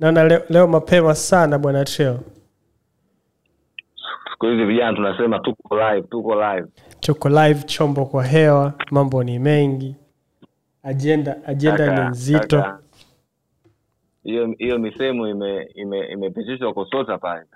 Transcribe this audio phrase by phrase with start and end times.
[0.00, 2.18] naona leo, leo mapema sana bwana Trail.
[4.32, 6.68] siku hizi vijana tunasema tuko live tuko live.
[7.00, 9.96] Tuko live chombo kwa hewa mambo ni mengi.
[10.82, 12.64] Ajenda ajenda Kaka, ni nzito
[14.24, 17.46] hiyo hiyo misemo ime ime- imepitishwa kusota pale.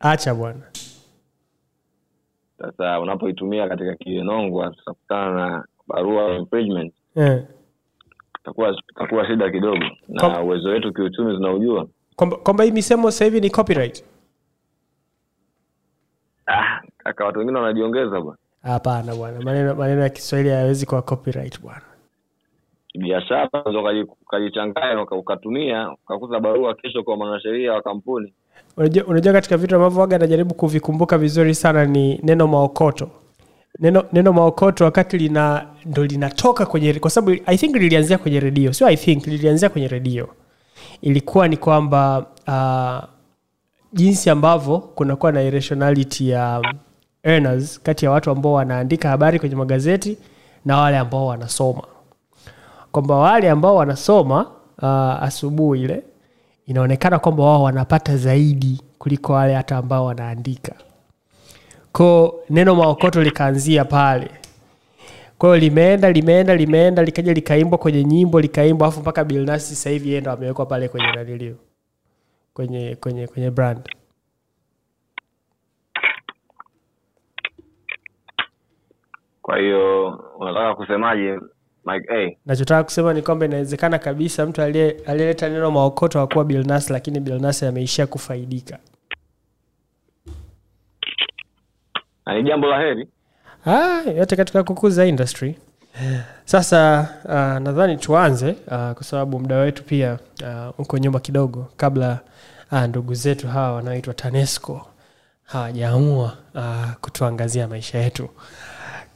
[0.00, 0.60] Acha bwana.
[2.58, 7.44] Sasa unapoitumia katika kienongwa tutakutana na barua ya infringement eh.
[8.42, 9.84] Itakuwa takuwa shida kidogo.
[10.08, 11.86] Na uwezo wetu kiuchumi tunaujua.
[12.16, 14.04] Kwamba hii misemo sasa hivi ni copyright?
[16.46, 18.38] Ah, kaka watu wengine wanajiongeza bwana.
[18.62, 21.82] Hapana bwana maneno maneno ya kiswahili hayawezi kuwa copyright bwana.
[22.94, 28.32] Biashara unaweza ukaji- ukajichanganya ukatumia ukakuta barua kesho kwa mwanasheria wa kampuni.
[28.76, 33.10] Unajua, unajua katika vitu ambavyo waga anajaribu kuvikumbuka vizuri sana ni neno maokoto
[33.78, 38.72] neno neno maokoto wakati lina ndo linatoka kwenye kwa sababu i think lilianzia kwenye redio
[38.72, 40.28] sio i think lilianzia kwenye redio.
[41.02, 43.08] Ilikuwa ni kwamba uh,
[43.92, 46.62] jinsi ambavyo kunakuwa na irrationality ya
[47.22, 50.18] earners kati ya watu ambao wanaandika habari kwenye magazeti
[50.64, 51.82] na wale ambao wanasoma.
[52.92, 54.46] Kwamba wale ambao wanasoma
[54.82, 56.02] uh, asubuhi ile
[56.66, 60.72] inaonekana kwamba wao wanapata zaidi kuliko wale hata ambao wanaandika
[61.92, 64.30] ko neno maokoto likaanzia pale.
[65.38, 70.08] Kwa hiyo limeenda limeenda limeenda likaja likaimbwa kwenye nyimbo likaimbwa afu mpaka bilnasi sasa hivi
[70.12, 71.56] yeye amewekwa pale kwenye nanilio
[72.54, 73.88] kwenye kwenye kwenye brand.
[79.42, 80.06] Kwa hiyo
[80.38, 81.38] unataka kusemaje?
[81.86, 82.36] Mike a?
[82.46, 88.06] Nachotaka kusema ni kwamba inawezekana kabisa mtu aliyeleta neno maokoto akuwa bilnas lakini bilnas ameishia
[88.06, 88.78] kufaidika
[92.26, 93.08] na ni jambo la heri.
[93.66, 95.58] Ah, yote katika kukuza industry.
[96.44, 102.18] Sasa uh, nadhani tuanze uh, kwa sababu muda wetu pia uh, uko nyuma kidogo kabla
[102.72, 104.86] uh, ndugu zetu hawa wanaoitwa tanesco
[105.44, 108.28] hawajaamua uh, kutuangazia maisha yetu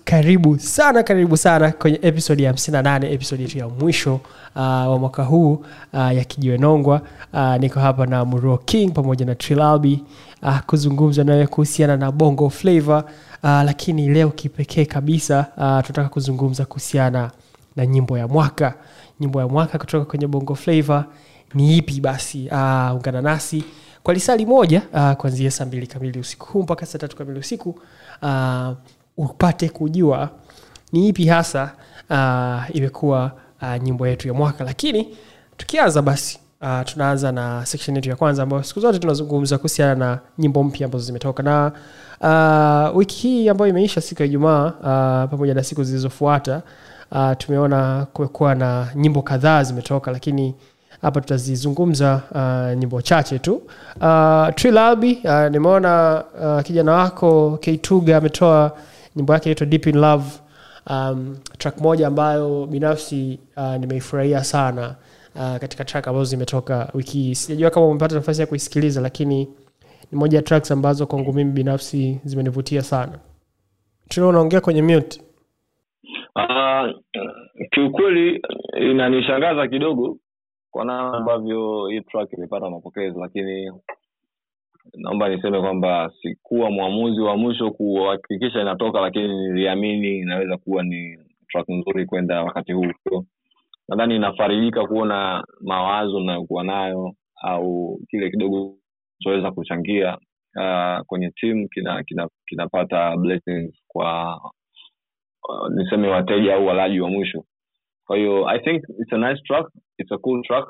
[0.06, 5.22] karibu sana karibu sana kwenye episodi ya 58 episodi yetu ya mwisho uh, wa mwaka
[5.24, 5.52] huu
[5.92, 10.02] uh, ya kijiwe uh, niko hapa na muro king pamoja na trilalbi
[10.42, 13.04] uh, kuzungumza nawe kuhusiana na bongo flavor
[13.42, 17.30] uh, lakini leo kipekee kabisa uh, tunataka kuzungumza kuhusiana
[17.76, 18.74] na nyimbo ya mwaka.
[19.20, 21.04] Nyimbo ya mwaka kutoka kwenye bongo flavor
[21.54, 22.38] ni ipi basi?
[22.46, 23.64] Uh, ungana nasi
[24.02, 27.68] kwa lisali moja uh, kuanzia saa mbili kamili usiku huu mpaka saa tatu kamili usiku.
[28.22, 28.72] Uh,
[29.16, 30.28] upate kujua
[30.92, 31.70] ni ipi hasa
[32.10, 33.32] uh, imekuwa
[33.62, 34.64] uh, nyimbo yetu ya mwaka.
[34.64, 35.16] Lakini
[35.56, 40.18] tukianza basi uh, tunaanza na section yetu ya kwanza ambayo siku zote tunazungumza kuhusiana na
[40.38, 41.42] nyimbo mpya ambazo zimetoka.
[41.42, 41.72] Na
[42.90, 46.62] uh, wiki hii ambayo imeisha siku ya ijumaa uh, pamoja na siku zilizofuata
[47.12, 50.54] uh, tumeona kumekuwa na nyimbo kadhaa zimetoka lakini
[51.02, 53.54] hapa tutazizungumza uh, nyimbo chache tu.
[54.00, 58.72] Uh, trilalbi uh, nimeona uh, kijana wako keituga ametoa
[59.16, 60.24] nyimbo yake inaitwa deep in love.
[60.90, 64.96] Um, track moja ambayo binafsi uh, nimeifurahia sana
[65.34, 67.34] uh, katika track ambazo zimetoka wiki hii.
[67.34, 69.48] Sijajua kama umepata nafasi ya kuisikiliza lakini
[70.12, 73.18] ni moja ya tracks ambazo kwangu mimi binafsi zimenivutia sana.
[74.08, 75.20] Tuna unaongea kwenye mute.
[76.36, 76.90] Uh,
[77.70, 78.42] kiukweli
[78.90, 80.16] inanishangaza kidogo
[80.70, 83.72] kwa namna ambavyo hii track imepata mapokezi lakini
[84.94, 91.68] naomba niseme kwamba sikuwa mwamuzi wa mwisho kuhakikisha inatoka lakini niliamini inaweza kuwa ni track
[91.68, 92.92] nzuri kwenda wakati huu.
[93.08, 93.24] So,
[93.88, 98.74] nadhani inafarijika kuona mawazo nayokuwa nayo au kile kidogo
[99.18, 100.18] choweza kuchangia
[100.56, 102.68] uh, kwenye timu kinapata kina, kina
[103.88, 104.40] kwa
[105.48, 107.44] uh, niseme wateja au walaji wa mwisho.
[108.06, 109.66] Kwa hiyo i think it's a nice track
[109.98, 110.66] it's a cool track.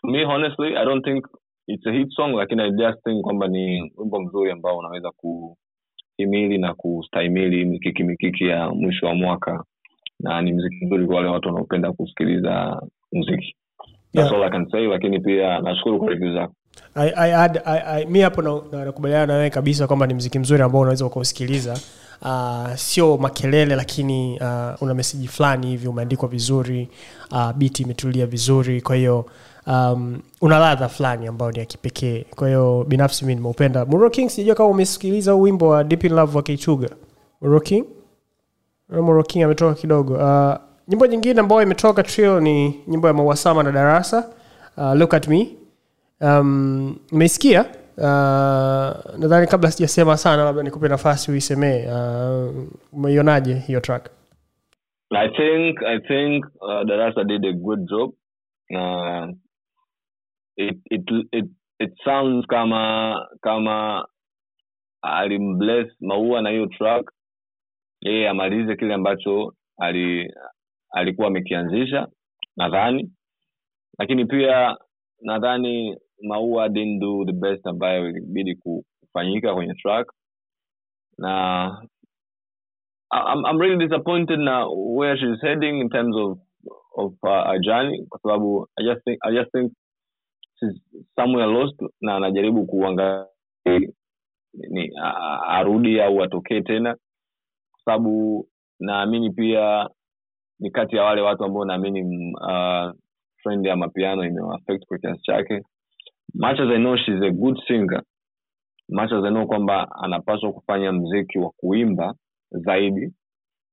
[0.00, 1.26] To me honestly i don't think
[1.74, 6.58] it's a hit song lakini i just think kwamba ni wimbo mzuri ambao unaweza kuhimili
[6.58, 9.64] na kustahimili mikiki mikiki ya mwisho wa mwaka.
[10.20, 12.82] Na ni mziki mzuri kwa wale watu wanaopenda kusikiliza
[13.12, 13.56] mziki
[14.14, 14.32] That's Yeah.
[14.32, 16.54] all I can say lakini pia nashukuru kwa review zako.
[16.94, 20.38] I, I, add- I, I, mi hapo nakubaliana na- na nawewe kabisa kwamba ni mziki
[20.38, 21.78] mzuri ambao unaweza ukausikiliza.
[22.22, 26.88] Uh, sio makelele lakini uh, una meseji fulani hivi umeandikwa vizuri
[27.32, 28.80] uh, biti imetulia vizuri.
[28.80, 29.26] Kwa hiyo
[29.70, 32.24] um, una ladha fulani ambayo ni ya kipekee.
[32.36, 33.84] Kwa hiyo binafsi mi nimeupenda.
[33.84, 36.88] Muro king sijua kama umesikiliza huu wimbo wa deep in love wa kichuga
[37.40, 37.84] Muro king?
[39.22, 40.14] King ametoka kidogo.
[40.14, 40.54] Uh,
[40.88, 44.28] nyimbo nyingine ambayo imetoka trio ni nyimbo ya mauasama na darasa.
[44.76, 45.48] Uh, look at me.
[46.20, 46.96] Um,
[47.96, 48.04] uh,
[49.18, 51.86] nadhani kabla sijasema sana labda nikupe nafasi uisemee.
[51.86, 52.54] Uh,
[53.66, 54.10] hiyo track?
[55.10, 58.12] I think I think uh, Darasa did a good job
[58.70, 59.32] na
[60.68, 61.02] it, it,
[61.32, 61.46] it,
[61.78, 64.06] it sounds kama kama
[65.02, 67.12] alimbless maua na hiyo track
[68.00, 70.34] yeye amalize kile ambacho ali
[70.90, 72.08] alikuwa amekianzisha
[72.56, 73.10] nadhani.
[73.98, 74.76] Lakini pia
[75.22, 80.12] nadhani maua didn't do the best ambayo ilibidi kufanyika kwenye track
[81.18, 81.82] na
[83.12, 86.38] I'm, I'm really disappointed na where she's heading in terms of
[86.96, 89.72] of uh, ajani kwa sababu I just think I just think
[91.16, 93.26] somewhere lost na anajaribu kuangalia
[94.70, 94.92] ni
[95.48, 96.94] arudi au atokee tena.
[97.72, 98.46] Kwa sababu
[98.80, 99.88] naamini pia
[100.58, 102.92] ni kati ya wale watu ambao naamini mm, uh,
[103.42, 105.62] friend ya mapiano imewaffect kwa kiasi chake.
[106.34, 108.02] Much as i know she's a good singer.
[108.88, 112.14] Much as i know kwamba anapaswa kufanya mziki wa kuimba
[112.50, 113.12] zaidi.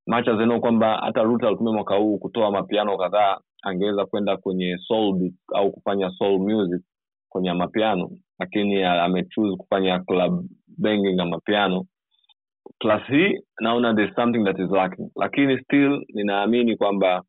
[0.08, 4.38] Much as I know kwamba hata Ruta alitumia mwaka huu kutoa mapiano kadhaa angeweza kwenda
[4.38, 6.82] kwenye soul au kufanya soul music
[7.30, 8.10] kwenye mapiano
[8.40, 10.46] lakini amechoose kufanya club
[10.78, 11.30] banging amapiano.
[11.30, 11.86] Mapiano
[12.80, 15.10] plus hii naona there's something that is lacking.
[15.16, 17.24] Lakini still ninaamini kwamba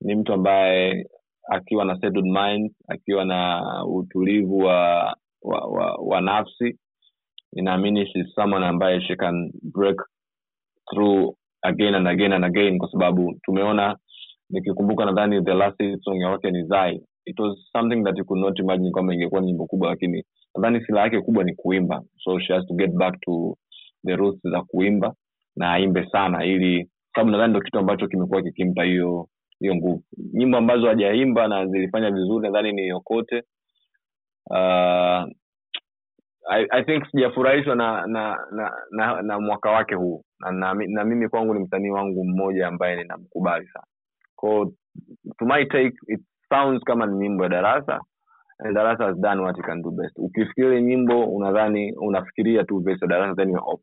[0.00, 1.06] ni mtu ambaye
[1.48, 6.78] akiwa na settled mind akiwa na utulivu wa wa, wa, wa nafsi
[7.52, 9.96] ninaamini she's someone ambaye she can break
[10.90, 13.96] through again and again and again kwa sababu tumeona
[14.50, 17.00] nikikumbuka nadhani the last song ya ni zai.
[17.26, 20.24] It was something that you could not imagine kwamba ingekuwa nyimbo kubwa lakini
[20.56, 22.02] nadhani sila yake kubwa ni kuimba.
[22.24, 23.56] So she has to get back to
[24.06, 25.14] the roots za kuimba
[25.56, 29.28] na aimbe sana ili sababu nadhani ndo kitu ambacho kimekuwa kikimpa hiyo
[29.60, 30.02] hiyo nguvu.
[30.34, 33.42] Nyimbo ambazo hajaimba na zilifanya vizuri nadhani ni yokote
[34.50, 35.24] uh,
[36.50, 40.24] I, I think sijafurahishwa na na, na na na mwaka wake huu.
[40.40, 43.86] Na, na, na mimi kwangu ni msanii wangu mmoja ambaye ninamkubali sana
[45.38, 48.00] to my take it sounds kama ni nyimbo ya darasa.
[48.60, 50.12] And darasa has done what he can do best.
[50.16, 53.80] Ukifikiria nyimbo unadhani unafikiria tu verse darasa then you're off.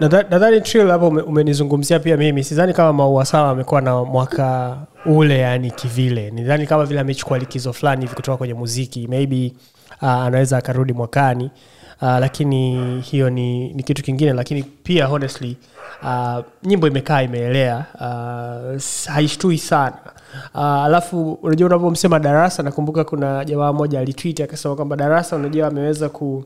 [0.00, 2.44] Nadhani trill hapo umenizungumzia pia mimi.
[2.44, 6.30] Sidhani kama maua sawa amekuwa na mwaka ule yani kivile.
[6.30, 9.08] Nidhani kama vile amechukua likizo fulani hivi kutoka kwenye muziki.
[9.08, 9.52] Maybe
[10.02, 11.50] uh, anaweza akarudi mwakani
[12.00, 15.56] lakini hiyo ni, ni kitu kingine lakini pia honestly
[16.02, 18.80] uh, nyimbo imekaa imeelea uh,
[19.14, 19.96] haishtui sana.
[20.54, 26.08] Uh, alafu unajua unavyomsema darasa nakumbuka kuna jamaa moja alitwit akasema kwamba darasa unajua ameweza
[26.08, 26.44] ku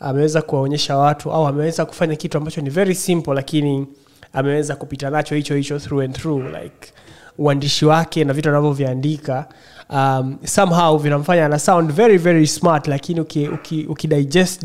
[0.00, 3.86] ameweza kuwaonyesha watu au ameweza kufanya kitu ambacho ni very simple lakini
[4.32, 6.92] ameweza kupita nacho hicho hicho through and through like
[7.38, 9.46] uandishi wake na vitu anavyoviandika
[9.90, 14.08] um, somehow vinamfanya ana sound very very smart lakini uki, uki, uki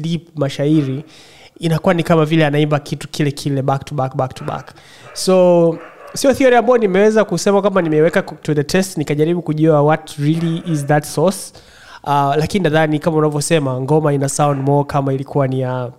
[0.01, 1.03] deep mashairi
[1.59, 4.73] inakuwa ni kama vile anaimba kitu kile kile back to back back to back.
[5.13, 5.77] So
[6.13, 10.85] sio theory ambayo nimeweza kusema kwamba nimeweka to the test nikajaribu kujua what really is
[10.85, 11.53] that source.
[12.03, 15.91] Uh, lakini nadhani kama unavyosema ngoma ina sound more kama ilikuwa ni ya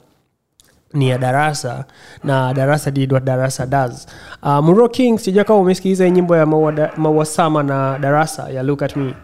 [0.94, 1.84] ni ya darasa
[2.24, 4.06] na darasa didwa darasa das
[4.42, 8.62] uh, Muro king sijua kama umesikiliza nyimbo ya maua, da, maua sama na darasa ya
[8.62, 9.14] look at me.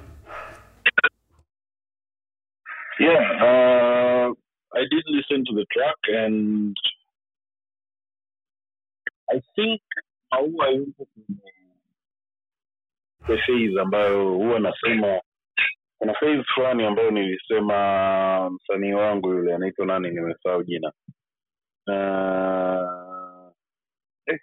[3.01, 4.35] Yeah, uh,
[4.77, 6.77] I did listen to the track and
[9.31, 9.81] I think
[10.33, 11.41] maua yuko kwenye
[13.27, 15.21] phase ambayo huwa nasema
[15.99, 20.93] kuna phase fulani ambayo nilisema msanii wangu yule anaitwa nani nimesahau jina
[21.91, 23.53] uh,
[24.27, 24.41] eh,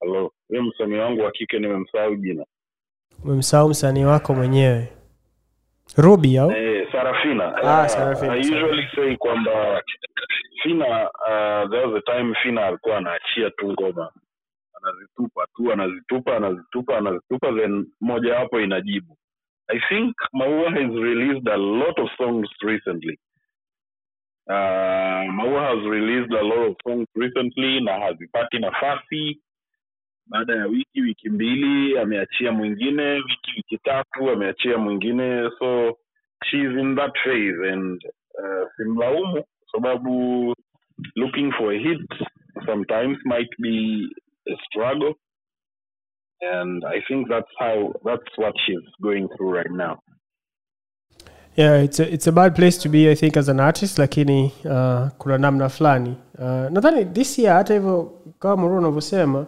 [0.00, 2.44] halo huyo msanii wangu wa kike nimemsahau jina
[3.24, 4.92] umemsahau msanii wako mwenyewe
[5.96, 7.56] rubi au Eh, Sarafina.
[7.56, 9.82] Ah, Sarafina, I usually say kwamba
[10.62, 14.12] Fina uh, there was a time Fina alikuwa anaachia tu ngoma
[14.82, 19.16] anazitupa tu anazitupa anazitupa anazitupa then moja wapo inajibu.
[19.68, 23.18] I think Maua has released a lot of songs recently.
[24.48, 25.22] Uh,
[25.72, 29.40] has released a lot of songs recently na hazipati nafasi.
[30.26, 33.02] Baada ya wiki wiki mbili ameachia mwingine.
[33.14, 35.50] Wiki wiki tatu ameachia mwingine.
[35.58, 35.98] So
[36.44, 38.04] she's in that phase and
[38.38, 40.54] uh, simlaumu sababu
[41.16, 42.00] looking for a hit
[42.66, 44.08] sometimes might be
[44.48, 45.14] a struggle.
[46.40, 50.00] And i think that's how that's what she's going through right now
[51.56, 54.52] yeah it's a, it's a bad place to be i think as an artist lakini
[54.64, 56.16] uh, kuna namna fulani.
[56.38, 59.46] Uh, nadhani this year hata hivyo kama muru unavyosema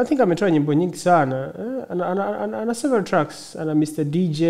[0.00, 1.52] i think ametoa nyimbo nyingi sana.
[1.58, 3.56] Uh, ana, ana, ana, several tracks.
[3.56, 4.42] Ana mr dj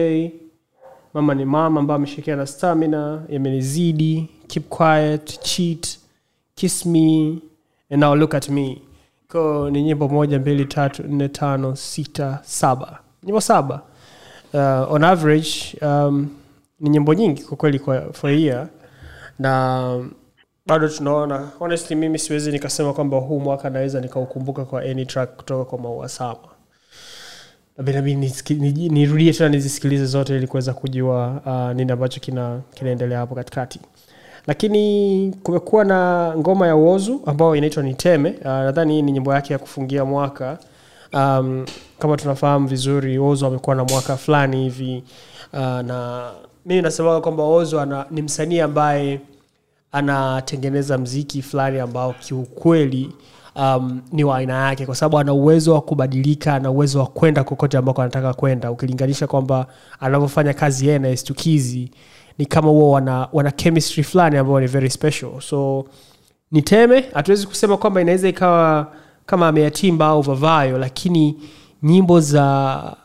[1.15, 5.99] mama ni mama ambayo ameshikia na stamina yamenizidi keep quiet cheat
[6.55, 7.39] kiss me
[7.91, 8.83] and now look at me.
[9.29, 12.99] Ko ni nyimbo moja mbili tatu nne tano sita saba.
[13.23, 13.83] Nyimbo saba.
[14.55, 16.29] Uh, on average um,
[16.81, 18.31] ni nyimbo nyingi kwa kweli kwa for
[19.39, 20.05] na
[20.67, 25.65] bado tunaona honestly mimi siwezi nikasema kwamba huu mwaka naweza nikaukumbuka kwa any track kutoka
[25.65, 26.39] kwa maua sama.
[28.91, 32.61] Nirudie tena nizisikilize zote ili kuweza kujua uh, nini ambacho kina
[33.17, 33.81] hapo katikati.
[34.47, 39.53] Lakini kumekuwa na ngoma ya uozu ambayo inaitwa niteme uh, nadhani hii ni nyimbo yake
[39.53, 40.59] ya kufungia mwaka.
[41.13, 41.67] Um,
[41.99, 45.05] kama tunafahamu vizuri ozo amekuwa na mwaka fulani hivi
[45.53, 46.31] uh, na
[46.71, 49.21] mimi nasemaga kwamba ozo ana, ni msanii ambaye
[49.93, 53.11] anatengeneza mziki fulani ambao kiukweli
[53.57, 57.45] um, ni wa aina yake kwa sababu ana uwezo wa kubadilika ana uwezo wa kwenda
[57.45, 58.71] kokote ambako anataka kwenda.
[58.71, 59.67] Ukilinganisha kwamba
[60.00, 61.91] anavyofanya kazi yeye na estukizi
[62.39, 65.41] ni kama huo wana, wana chemistry fulani ambayo ni very special.
[65.41, 65.85] So
[66.53, 68.93] niteme hatuwezi kusema kwamba inaweza ikawa
[69.27, 71.37] kama ameyatimba au vavayo lakini
[71.83, 72.97] nyimbo za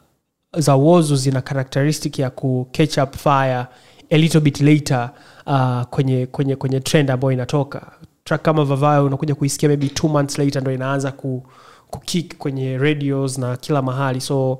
[0.57, 3.65] za wozu zina characteristic ya ku catch up fire
[4.09, 5.09] a little bit later
[5.45, 7.91] uh, kwenye kwenye kwenye trend ambayo inatoka.
[8.23, 11.43] Track kama vavayo unakuja kuisikia maybe two months later ndo inaanza ku
[11.89, 14.21] kukik kwenye radios na kila mahali.
[14.21, 14.51] So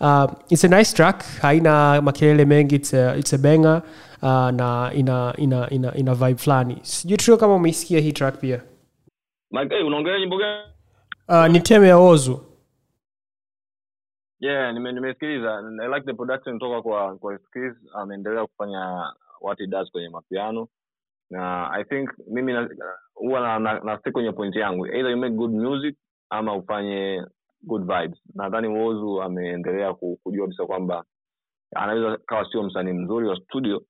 [0.00, 1.24] uh, it's a nice track.
[1.40, 3.82] Haina makelele mengi it's a, it's a banger
[4.22, 6.78] uh, na ina ina ina, ina vibe fulani.
[6.82, 8.60] Sijui trio kama umeisikia hii track pia.
[9.86, 10.62] Unaongelea nyimbo gani?
[11.28, 12.40] Uh, ni teme ya ozu
[14.42, 15.58] yeah nime- nimesikiliza.
[15.82, 17.72] I like the production toka kwa kwa Skiz.
[17.94, 20.68] ameendelea kufanya what he does kwenye mapiano.
[21.30, 22.52] Na i think mimi
[23.14, 24.86] huwa na, na, na stick kwenye point yangu.
[24.86, 25.96] Either you make good music
[26.30, 27.26] ama ufanye
[27.62, 28.18] good vibes.
[28.34, 31.04] Nadhani wozu ameendelea ku- kujua kabisa kwamba
[31.76, 33.82] anaweza kawa sio msanii mzuri wa studio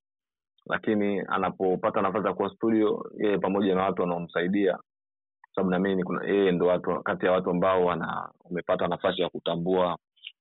[0.66, 4.78] lakini anapopata nafasi ya kuwa studio yeye pamoja na watu wanaomsaidia
[5.54, 9.98] sababu naamini yeye ndo watu kati ya watu ambao wana wamepata nafasi ya kutambua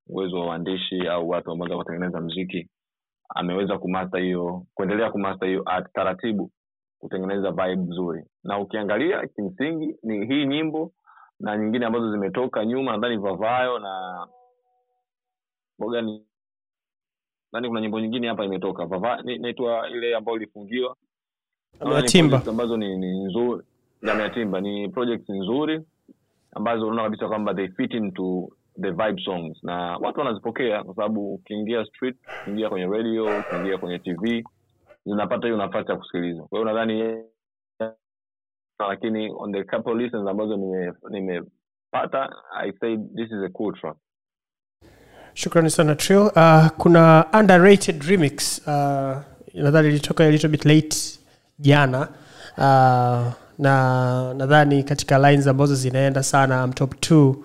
[0.07, 2.69] uwezo wa uandishi au watu ambao kutengeneza mziki
[3.29, 6.51] ameweza kumasta hiyo kuendelea kumasta hiyo art taratibu
[6.99, 8.23] kutengeneza vibe nzuri.
[8.43, 10.91] Na ukiangalia kimsingi ni hii nyimbo
[11.39, 14.27] na nyingine ambazo zimetoka nyuma nadhani vavayo na
[15.79, 16.25] mogani
[17.53, 18.85] nani kuna nyimbo nyingine hapa imetoka.
[18.85, 20.95] Vava- ni- inaitwa ile ambayo ilifungiwa.
[22.47, 23.63] Ambazo ni, ni nzuri.
[24.01, 25.81] Yameatimba ni projects nzuri
[26.51, 28.49] ambazo unaona kabisa kwamba they fit into
[28.81, 29.57] the vibe songs.
[29.63, 34.43] Na watu wanazipokea kwa sababu ukiingia street ukiingia kwenye radio ukiingia kwenye tv
[35.05, 36.43] zinapata hiyo nafasi ya kusikiliza.
[36.43, 37.23] Kwa hiyo nadhani
[38.89, 43.97] lakini on the couple listens ambazo nime- nimepata i say this is a cool track.
[45.33, 49.17] Shukrani sana trio uh, kuna underrated remix uh,
[49.53, 50.97] ilitoka a little bit late
[51.59, 52.07] jana.
[52.57, 57.35] Uh, na nadhani katika lines ambazo zinaenda sana I'm top 2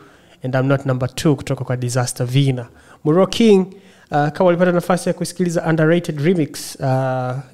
[0.43, 2.69] and I'm not number two kutoka kwa disaster vina
[3.05, 3.67] muro king
[4.11, 6.87] uh, kama ulipata nafasi ya kusikiliza underrated remix uh,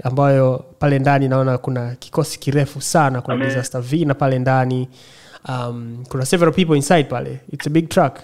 [0.06, 3.48] ambayo pale ndani naona kuna kikosi kirefu sana kuna Amen.
[3.48, 4.88] disaster vina pale ndani
[5.48, 8.20] um, kuna several people inside pale it's a big track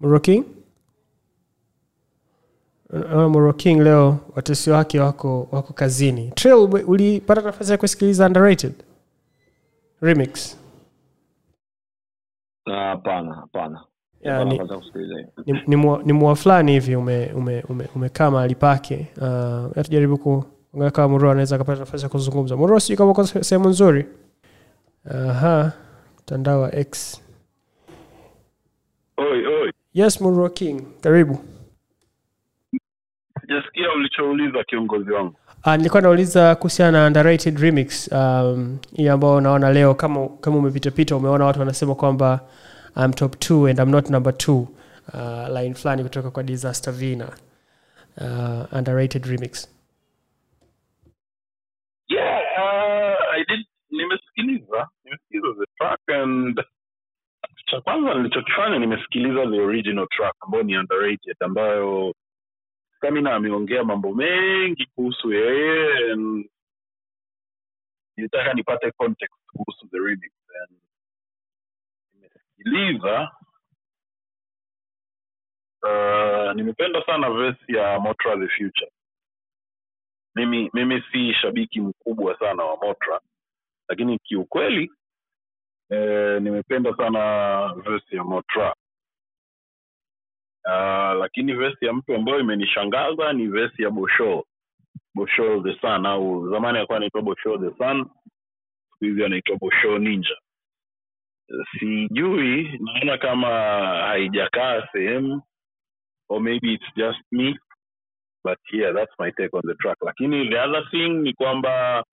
[0.00, 0.44] muro king
[3.12, 6.30] Uh, Moro King leo watesi wake wako wako kazini.
[6.34, 6.54] Trill,
[6.86, 8.72] ulipata nafasi ya kusikiliza underrated
[10.00, 10.56] remix?
[12.72, 13.80] Na hapana hapana
[14.20, 14.60] Ya, ni-.
[15.46, 19.06] Ni, ni, mua, ni mua fulani hivi ume, ume, ume, umekaa mahali pake.
[19.20, 22.56] Uh, tujaribu kuangalia kama Muro anaweza akapata nafasi ya kuzungumza.
[22.56, 24.06] Muro, sijui kama uko sehemu nzuri.
[25.10, 25.72] Aha,
[26.22, 27.20] mtandao wa X.
[29.16, 31.38] oi oi Yes, Muro King, karibu.
[33.40, 35.34] sijasikia ulichouliza kiongozi wangu
[35.66, 41.16] Uh, nilikuwa nauliza kuhusiana na underrated remix um, hii ambao unaona leo kama kama umepitapita
[41.16, 42.40] umeona watu wanasema kwamba
[42.96, 44.68] I'm top two and I'm not number two
[45.14, 47.32] uh, line fulani kutoka kwa disaster vina
[48.20, 49.68] uh, underrated remix.
[52.08, 53.58] Yeah uh,
[53.90, 56.60] nimesikiliza nimesikiliza the track and
[57.66, 62.14] cha kwanza nilichokifanya nimesikiliza the original track ambayo ni underrated ambayo
[62.96, 66.48] stamina ameongea mambo mengi kuhusu yeye and
[68.16, 70.32] nilitaka nipate context kuhusu the remix
[70.62, 70.78] and
[72.64, 73.30] nimesikiliza
[75.82, 78.90] uh, nimependa sana verse ya motra the future.
[80.34, 83.20] Mimi mimi si shabiki mkubwa sana wa motra
[83.88, 84.90] lakini kiukweli
[85.90, 88.74] eh, nimependa sana verse ya motra.
[90.64, 94.46] Uh, lakini vesi ya mtu ambayo imenishangaza ni vesi ya bosho.
[95.14, 98.04] Bosho the sun au zamani alikuwa anaitwa bosho the sun
[98.92, 100.36] siku hizi anaitwa bosho ninja
[101.78, 103.48] sijui naona kama
[104.06, 105.42] haijakaa sehemu
[106.28, 107.58] or maybe it's just me
[108.44, 109.98] but yeah that's my take on the track.
[110.02, 112.04] Lakini the other thing ni kwamba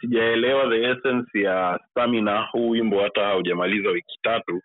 [0.00, 4.62] sijaelewa the essence ya stamina huu wimbo hata haujamaliza wiki tatu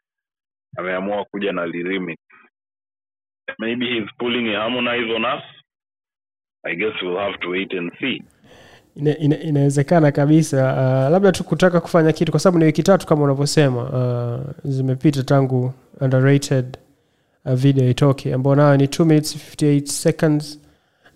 [0.77, 2.21] ameamua kuja na lyrics.
[3.59, 5.43] Maybe he's pulling a harmonize on us.
[6.63, 8.23] I guess we'll have to wait and see
[8.95, 13.07] ina, ina, inawezekana kabisa uh, labda tu kutaka kufanya kitu kwa sababu ni wiki tatu
[13.07, 16.77] kama unavyosema uh, zimepita tangu underrated
[17.45, 20.59] uh, video itoke ambao nayo ni 2 minutes 58 seconds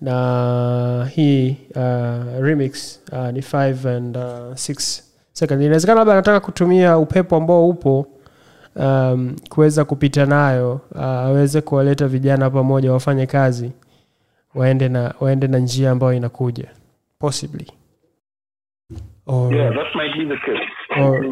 [0.01, 5.01] na hii uh, remix uh, ni 5 and uh, 6
[5.33, 5.61] seconds.
[5.63, 8.07] Inawezekana labda anataka kutumia upepo ambao upo
[8.75, 13.71] um, kuweza kupita nayo uh, aweze kuwaleta vijana pamoja wafanye kazi
[14.55, 16.67] waende na waende na njia ambayo inakuja
[17.27, 17.67] possibly.
[19.25, 20.69] Or, yeah that might be the case.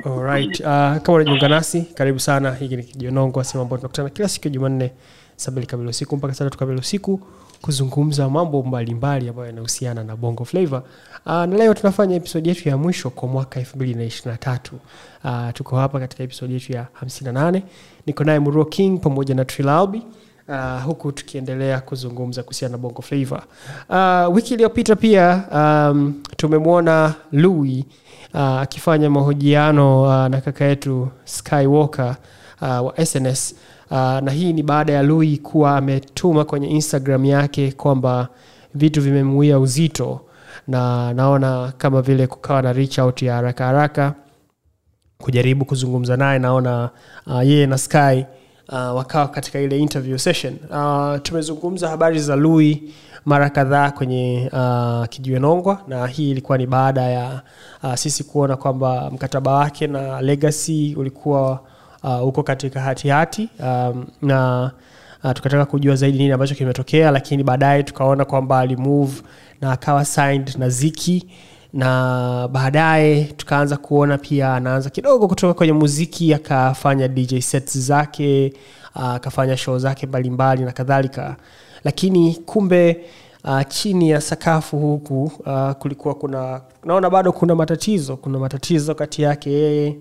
[0.05, 0.59] All- right.
[0.59, 2.53] Uh, kama unajiunga nasi karibu sana.
[2.55, 4.91] Hiki ni kijionongo sehemu ambao tunakutana kila siku ya jumanne
[5.35, 7.17] saa mbili kamili usiku mpaka saa tatu kamili usiku
[7.61, 10.83] kuzungumza mambo mbalimbali ambayo yanahusiana na bongo flavor
[11.25, 14.59] uh, na leo tunafanya episodi yetu ya mwisho kwa mwaka 223
[15.23, 17.61] uh, tuko hapa katika episodi yetu ya 58
[18.05, 20.01] niko naye muruo king pamoja na trilalbi
[20.51, 23.41] Uh, huku tukiendelea kuzungumza kuhusiana na bongo flavor
[23.89, 27.85] uh, wiki iliyopita pia um, tumemwona louis
[28.33, 32.15] uh, akifanya mahojiano uh, na kaka yetu skywalker
[32.61, 33.55] uh, wa sns
[33.91, 38.27] uh, na hii ni baada ya lui kuwa ametuma kwenye instagram yake kwamba
[38.75, 40.21] vitu vimemuia uzito
[40.67, 44.13] na naona kama vile kukawa na reach out ya haraka haraka
[45.17, 46.39] kujaribu kuzungumza naye.
[46.39, 46.89] Naona
[47.27, 48.25] uh, yeye na sky
[48.71, 50.53] uh, wakawa katika ile interview session.
[50.69, 52.83] Uh, tumezungumza habari za lui
[53.25, 57.41] mara kadhaa kwenye uh, kijiwenongwa na hii ilikuwa ni baada ya
[57.83, 61.59] uh, sisi kuona kwamba mkataba wake na legacy ulikuwa
[62.03, 64.71] uh, uko katika hatihati um, na
[65.23, 69.21] uh, tukataka kujua zaidi nini ambacho kimetokea lakini baadaye tukaona kwamba alimove
[69.61, 71.27] na akawa signed na ziki
[71.73, 78.53] na baadaye tukaanza kuona pia anaanza kidogo kutoka kwenye muziki akafanya dj sets zake
[78.95, 81.35] ah, akafanya show zake mbalimbali na kadhalika.
[81.83, 83.05] Lakini kumbe
[83.43, 89.21] uh, chini ya sakafu huku uh, kulikuwa kuna naona bado kuna matatizo kuna matatizo kati
[89.21, 89.97] yake yeye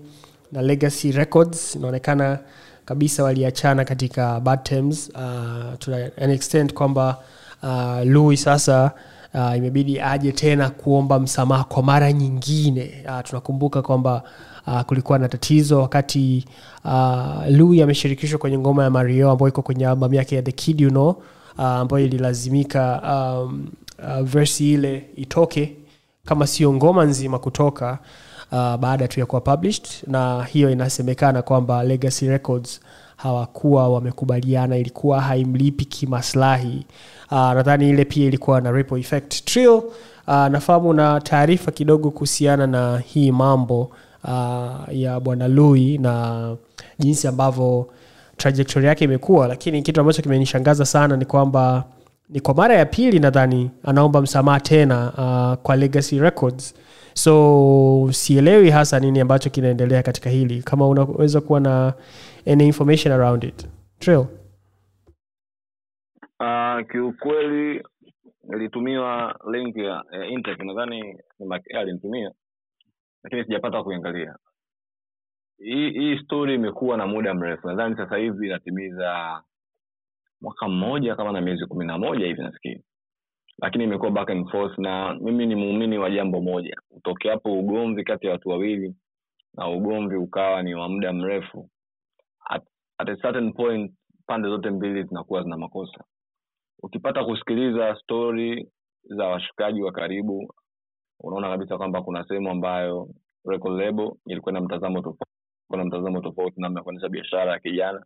[0.51, 1.75] na legacy records.
[1.75, 2.39] Inaonekana
[2.85, 7.17] kabisa waliachana katika bad terms uh, to an extent kwamba
[7.63, 8.91] uh, louis sasa
[9.33, 12.91] uh, imebidi aje tena kuomba msamaha kwa mara nyingine.
[13.05, 14.23] Uh, tunakumbuka kwamba
[14.67, 16.45] uh, kulikuwa na tatizo wakati
[16.85, 20.81] uh, lui ameshirikishwa kwenye ngoma ya mario ambayo iko kwenye albamu yake ya the kid
[20.81, 21.09] you know
[21.57, 23.01] uh, ambayo ililazimika
[23.43, 23.67] um,
[23.99, 25.75] uh, versi ile itoke
[26.25, 27.99] kama sio ngoma nzima kutoka
[28.51, 29.87] uh, baada tu ya kuwa published.
[30.07, 32.79] Na hiyo inasemekana kwamba legacy records
[33.17, 36.85] hawakuwa wamekubaliana ilikuwa haimlipi kimaslahi
[37.31, 39.45] uh, nadhani ile pia ilikuwa na ripple effect.
[39.45, 39.83] Trill uh,
[40.27, 43.91] nafahamu na taarifa kidogo kuhusiana na hii mambo
[44.23, 46.55] uh, ya bwana lui na
[46.99, 47.87] jinsi ambavyo
[48.37, 49.47] trajectory yake imekuwa.
[49.47, 51.83] Lakini kitu ambacho kimenishangaza sana ni kwamba
[52.29, 56.73] ni kwa mara ya pili nadhani anaomba msamaha tena uh, kwa legacy records.
[57.13, 60.63] So sielewi hasa nini ambacho kinaendelea katika hili.
[60.63, 61.93] Kama unaweza kuwa na
[62.51, 63.65] any information around it.
[63.99, 64.25] Trill.
[66.41, 67.83] Uh, kiukweli
[68.53, 72.31] ilitumiwa link ya, ya Intech nadhani Air alinitumia
[73.23, 74.35] lakini sijapata kuiangalia.
[75.57, 79.41] Hii story imekuwa na muda mrefu nadhani sasa hivi inatimiza
[80.41, 82.83] mwaka mmoja kama na miezi kumi na moja hivi nafikiri.
[83.61, 86.75] Lakini imekuwa back and forth na mimi ni muumini wa jambo moja.
[86.91, 88.95] Utokeapo ugomvi kati ya watu wawili
[89.53, 91.69] na ugomvi ukawa ni wa muda mrefu.
[92.49, 92.63] At,
[92.97, 93.93] at a certain point
[94.27, 96.03] pande zote mbili zinakuwa zina makosa
[96.83, 98.71] ukipata kusikiliza stori
[99.03, 100.53] za washikaji wa karibu
[101.19, 103.09] unaona kabisa kwamba kuna sehemu ambayo
[103.45, 105.31] record label ilikuwa na mtazamo tofauti
[105.69, 108.05] na mtazamo tofauti namna ya kuendesha biashara ya kijana.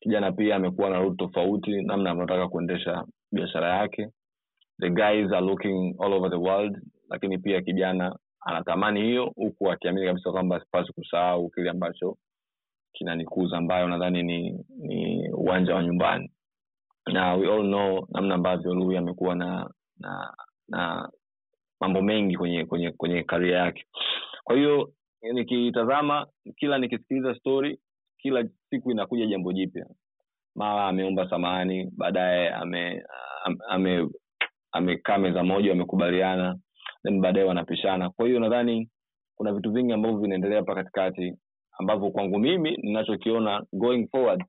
[0.00, 4.08] Kijana pia amekuwa na route tofauti namna anavyotaka kuendesha biashara yake.
[4.80, 10.06] The guys are looking all over the world lakini pia kijana anatamani hiyo huku akiamini
[10.06, 12.16] kabisa kwamba sipasi kusahau kile ambacho
[12.92, 16.30] kinanikuza ambayo nadhani ni ni uwanja wa nyumbani
[17.06, 20.34] na we all know namna ambavyo lui amekuwa na na
[20.68, 21.10] na
[21.80, 23.84] mambo mengi kwenye kwenye kwenye karia yake.
[24.44, 24.92] Kwa hiyo
[25.32, 27.78] nikitazama kila nikisikiliza story
[28.18, 29.86] kila siku inakuja jambo jipya.
[30.54, 33.02] Mara ameomba samahani baadaye ame
[33.68, 34.08] ame
[34.72, 36.58] amekaa meza moja wamekubaliana
[37.02, 38.10] then baadaye wanapishana.
[38.10, 38.88] Kwa hiyo nadhani
[39.34, 41.34] kuna vitu vingi ambavyo vinaendelea hapa katikati
[41.78, 44.44] ambavyo kwangu mimi ninachokiona going forward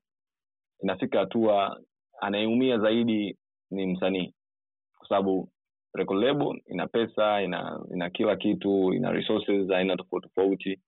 [0.82, 1.80] inafika hatua
[2.20, 3.36] anayeumia zaidi
[3.70, 4.34] ni msanii.
[4.98, 5.48] Kwa sababu
[5.94, 10.80] record ina pesa ina ina kila kitu ina resources aina tofauti tofauti.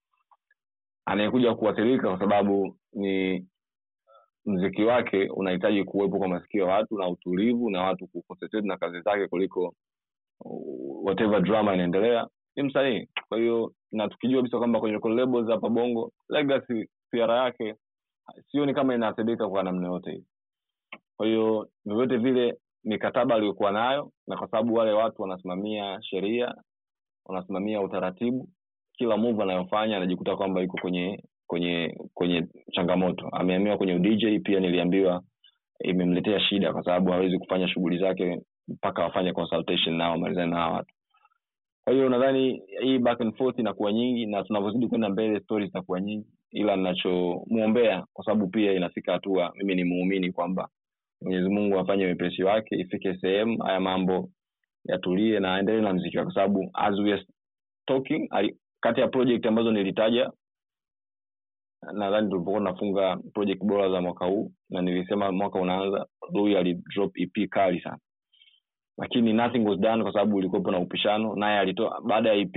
[1.05, 3.45] Anayekuja kuathirika kwa sababu ni
[4.45, 9.01] mziki wake unahitaji kuwepo kwa masikio ya watu na utulivu na watu kuconcentrate na kazi
[9.01, 9.75] zake kuliko
[11.03, 12.27] whatever drama inaendelea.
[12.55, 13.07] Ni msanii.
[13.29, 17.75] Kwa hiyo na tukijua kabisa kwamba kwenye labels hapa bongo legacy siara yake
[18.51, 20.25] sioni kama inaathirika kwa namna yote hii
[21.17, 26.55] kwa hiyo vyovyote vile mikataba aliyokuwa nayo na kwa sababu wale watu wanasimamia sheria
[27.25, 28.49] wanasimamia utaratibu
[28.93, 33.27] kila move anayofanya anajikuta kwamba iko kwenye kwenye kwenye changamoto.
[33.31, 35.23] Ameamiwa kwenye udj pia niliambiwa
[35.83, 40.93] imemletea shida kwa sababu hawezi kufanya shughuli zake mpaka wafanye consultation nao wamalizane na watu.
[41.83, 46.01] Kwa hiyo nadhani hii back and forth inakuwa nyingi na tunavyozidi kwenda mbele stori zitakuwa
[46.01, 46.27] nyingi.
[46.51, 50.69] Ila ninachomwombea kwa sababu pia inafika hatua mimi ni muumini kwamba
[51.21, 54.29] mwenyezi mungu afanye wepesi wake ifike sehemu haya mambo
[54.85, 56.25] yatulie na aendelee na mziki wake.
[56.25, 57.25] Kwa sababu as we are
[57.85, 58.29] talking
[58.79, 60.31] kati ya project ambazo nilitaja
[61.93, 67.49] nadhani tulipokuwa tunafunga project bora za mwaka huu na nilisema mwaka unaanza Lui alidrop ep
[67.49, 67.97] kali sana.
[68.97, 72.55] Lakini nothing was done kwa sababu ulikuwepo na upishano naye alitoa baada ya ep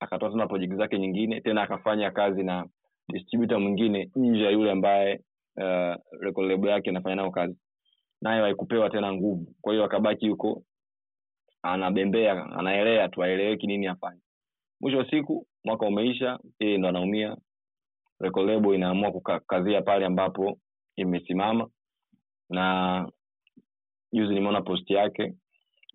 [0.00, 2.66] akatoa tena project zake nyingine tena akafanya kazi na
[3.12, 5.20] distributor mwingine nje ya yule ambaye
[5.56, 7.56] uh, record label yake anafanya nao kazi
[8.22, 9.54] naye haikupewa tena nguvu.
[9.60, 10.62] Kwa hiyo akabaki yuko
[11.62, 14.20] anabembea anaelea tu aeleweki nini afanye.
[14.80, 17.36] Mwisho wa siku mwaka umeisha yeye ndo anaumia.
[18.20, 20.58] Rekolebo inaamua kukazia pale ambapo
[20.96, 21.68] imesimama.
[22.50, 23.08] Na
[24.12, 25.34] juzi nimeona post yake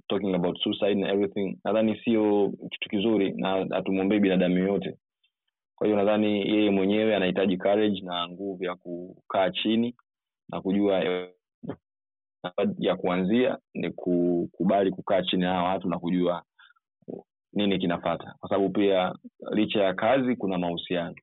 [0.07, 1.57] talking about suicide and everything.
[1.63, 4.97] Nadhani sio kitu kizuri na hatumwombei binadamu yoyote.
[5.75, 9.95] Kwa hiyo nadhani yeye mwenyewe anahitaji courage na nguvu ya kukaa chini
[10.49, 11.03] na kujua
[12.79, 16.43] ya kuanzia ni kukubali kukaa chini na watu na kujua
[17.53, 18.33] nini kinafata.
[18.39, 19.15] Kwa sababu pia
[19.51, 21.15] licha ya kazi kuna mahusiano.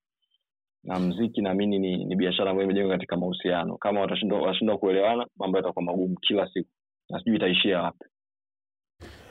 [0.84, 3.76] Na mziki naamini ni, ni biashara ambayo imejengwa katika mahusiano.
[3.76, 6.68] Kama watashindwa watashindwa kuelewana mambo yatakuwa magumu kila siku.
[7.10, 8.04] Na sijui itaishia wapi.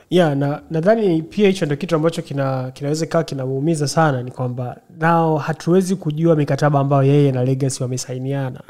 [0.10, 4.82] Ya na nadhani pia hicho ndio kitu ambacho kina, kinaweza ikawa kinamuumiza sana ni kwamba
[4.98, 8.62] nao hatuwezi kujua mikataba ambayo yeye na legacy wamesainiana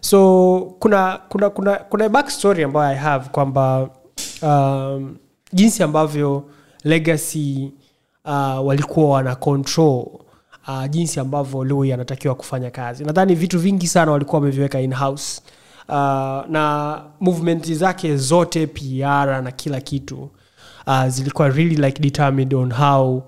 [0.00, 3.88] so kuna kuna kuna kuna backstory ambayo i have kwamba
[4.42, 5.16] um,
[5.52, 6.44] jinsi ambavyo
[6.84, 7.72] legacy
[8.24, 10.06] uh, walikuwa wana control
[10.68, 13.04] uh, jinsi ambavyo lui anatakiwa kufanya kazi.
[13.04, 15.40] Nadhani vitu vingi sana walikuwa wameviweka inhouse
[15.88, 15.94] uh,
[16.48, 20.28] na movement zake zote pr na kila kitu
[20.86, 23.22] uh, zilikuwa really like determined on how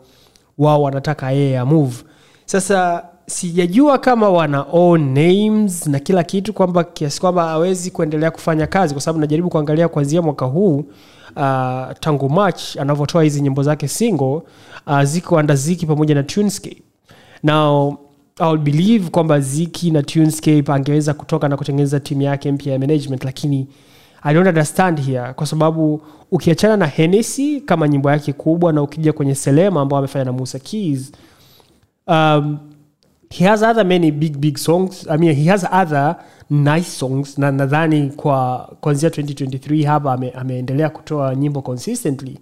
[0.58, 1.96] wao wanataka yeye amove
[2.46, 4.66] sasa sijajua kama wana
[4.98, 9.88] names na kila kitu kwamba kiasi kwamba hawezi kuendelea kufanya kazi kwa sababu najaribu kuangalia
[9.88, 10.76] kuanzia mwaka huu
[11.36, 14.40] uh, tangu march anavyotoa hizi nyimbo zake single
[14.86, 16.82] uh, ziko anda ziki pamoja na tunescape.
[17.42, 17.96] Now
[18.40, 23.24] I'll believe kwamba ziki na tunescape angeweza kutoka na kutengeneza timu yake mpya ya management
[23.24, 23.66] lakini
[24.22, 29.12] i don't understand here kwa sababu ukiachana na hennessy kama nyimbo yake kubwa na ukija
[29.12, 31.12] kwenye selema ambao amefanya na musa keys
[32.06, 32.58] um,
[33.32, 35.06] he has other many big big songs.
[35.10, 36.16] I mean he has other
[36.50, 37.38] nice songs.
[37.38, 42.38] Na nadhani kwa kuanzia 2023 hapa ame, ameendelea kutoa nyimbo consistently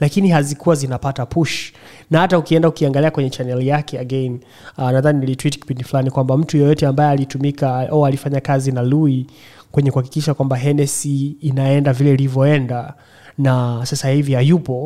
[0.00, 1.72] lakini hazikuwa zinapata push.
[2.10, 4.40] Na hata ukienda ukiangalia kwenye chanel yake again
[4.78, 9.26] uh, nadhani nilitwit kipindi fulani kwamba mtu yoyote ambaye alitumika au alifanya kazi na lui
[9.72, 12.94] kwenye kuhakikisha kwamba Hennessy inaenda vile ilivyoenda
[13.38, 14.84] na sasa hivi hayupo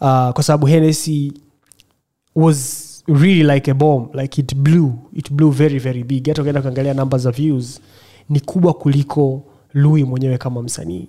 [0.00, 1.32] uh, kwa sababu Hennessy
[2.36, 6.28] was really like a bomb like it blew it blew very very big.
[6.28, 7.80] Hata ukienda kuangalia numbers za views
[8.28, 9.42] ni kubwa kuliko
[9.74, 11.08] lui mwenyewe kama msanii.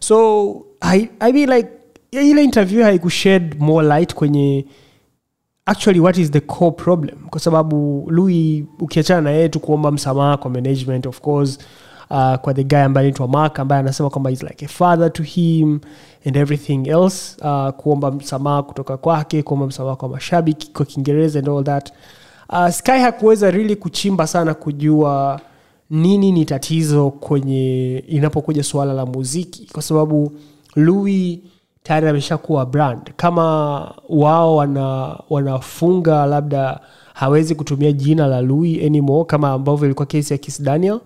[0.00, 1.68] So I, I mean like
[2.10, 4.64] ile interview haikushed more light kwenye
[5.66, 7.16] actually what is the core problem.
[7.30, 11.58] Kwa sababu lui ukiachana na yeye tu kuomba msamaha kwa management of course
[12.10, 15.22] uh, kwa the guy ambaye anaitwa mark ambaye anasema kwamba is like a father to
[15.22, 15.80] him
[16.26, 21.48] and everything else uh, kuomba msamaha kutoka kwake kuomba msamaha kwa mashabiki kwa kiingereza and
[21.48, 21.92] all that.
[22.50, 25.40] Uh, sky hakuweza really kuchimba sana kujua
[25.90, 30.32] nini ni tatizo kwenye inapokuja suala la muziki kwa sababu
[30.76, 31.38] louis
[31.82, 33.12] tayari ameshakuwa brand.
[33.16, 33.44] Kama
[34.08, 36.80] wao wana wanafunga labda
[37.14, 41.00] hawezi kutumia jina la louis anymore kama ambavyo ilikuwa kesi ya kis daniel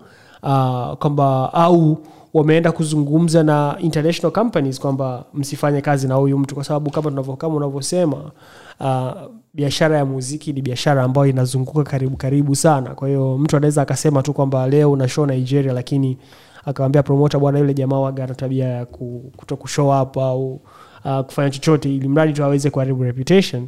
[0.99, 1.97] kwamba au
[2.33, 7.55] wameenda kuzungumza na international companies kwamba msifanye kazi na huyu mtu kwa sababu kama kama
[7.55, 8.31] unavyosema
[8.79, 9.11] uh,
[9.53, 12.95] biashara ya muziki ni biashara ambayo inazunguka karibu karibu sana.
[12.95, 16.17] Kwa hiyo mtu anaweza akasema tu kwamba leo una show nigeria lakini
[16.65, 20.61] akawambia promota bwana yule jamaa waga ana tabia ya ku- kuto kushow up au
[21.05, 23.67] uh, kufanya chochote ili mradi tu aweze kuharibu reputation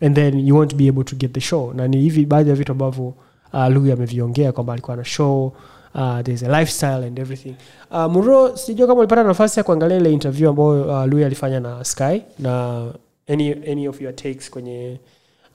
[0.00, 1.72] and then you won't be able to get the show.
[1.74, 3.14] Na ni hivi baadhi ya vitu ambavyo
[3.52, 5.52] uh, Louis ameviongea kwamba alikuwa na show
[5.94, 7.56] uh, there's a lifestyle and everything.
[7.90, 11.84] Uh, muro sijua kama ulipata nafasi ya kuangalia ile interview ambayo uh, Louis alifanya na
[11.84, 12.84] sky na
[13.28, 15.00] any, any of your takes kwenye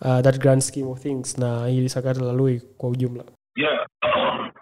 [0.01, 3.23] uh, that grand scheme of things na hili sakata la Louis kwa ujumla?
[3.55, 3.87] Yeah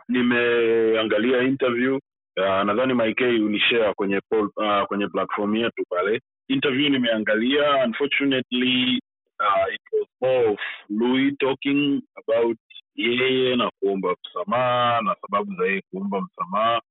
[0.09, 1.95] nimeangalia interview
[2.37, 6.21] uh, nadhani mik unishare kwenye pol, uh, kwenye platform yetu pale.
[6.47, 8.99] Interview nimeangalia unfortunately
[9.39, 10.59] uh, it was more of
[10.89, 12.57] louis talking about
[12.97, 16.81] yeye na kuomba msamaha na sababu za yeye kuomba msamaha.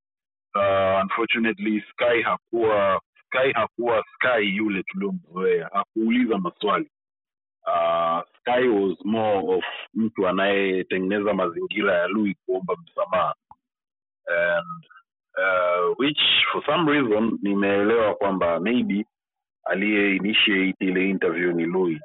[0.54, 5.68] Uh, unfortunately sky hakuwa sky hakuwa sky yule tuliomzoea.
[5.72, 6.90] Hakuuliza maswali.
[7.66, 9.64] Uh, sky was more of
[9.94, 13.34] mtu anayetengeneza mazingira ya lui kuomba msamaha.
[14.26, 14.84] And
[15.38, 16.20] uh, which
[16.52, 19.04] for some reason nimeelewa kwamba maybe
[19.64, 22.00] aliye initiate ile interview ni lui.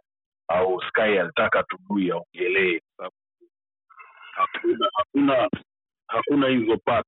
[0.47, 2.81] Au sky alitaka tu lui aongelee
[4.53, 5.49] hakuna hakuna
[6.07, 7.07] hakuna hizo part.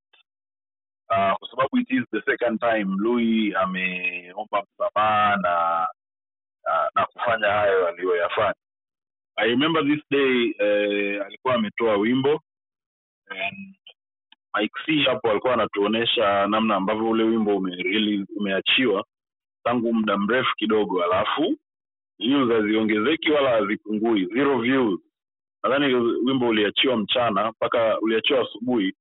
[1.09, 5.87] Uh, kwa sababu it is the second time lui ameomba msamaha na
[6.67, 8.55] uh, na kufanya hayo aliyoyafanya.
[9.35, 12.41] I remember this day uh, alikuwa ametoa wimbo
[13.29, 13.75] and
[14.57, 19.05] Mike hapo alikuwa anatuonyesha namna ambavyo ule wimbo ume umeachiwa
[19.63, 21.57] tangu muda mrefu kidogo alafu
[22.19, 24.99] views haziongezeki wala hazipungui zero views
[25.63, 28.93] nadhani wimbo uliachiwa mchana mpaka uliachiwa asubuhi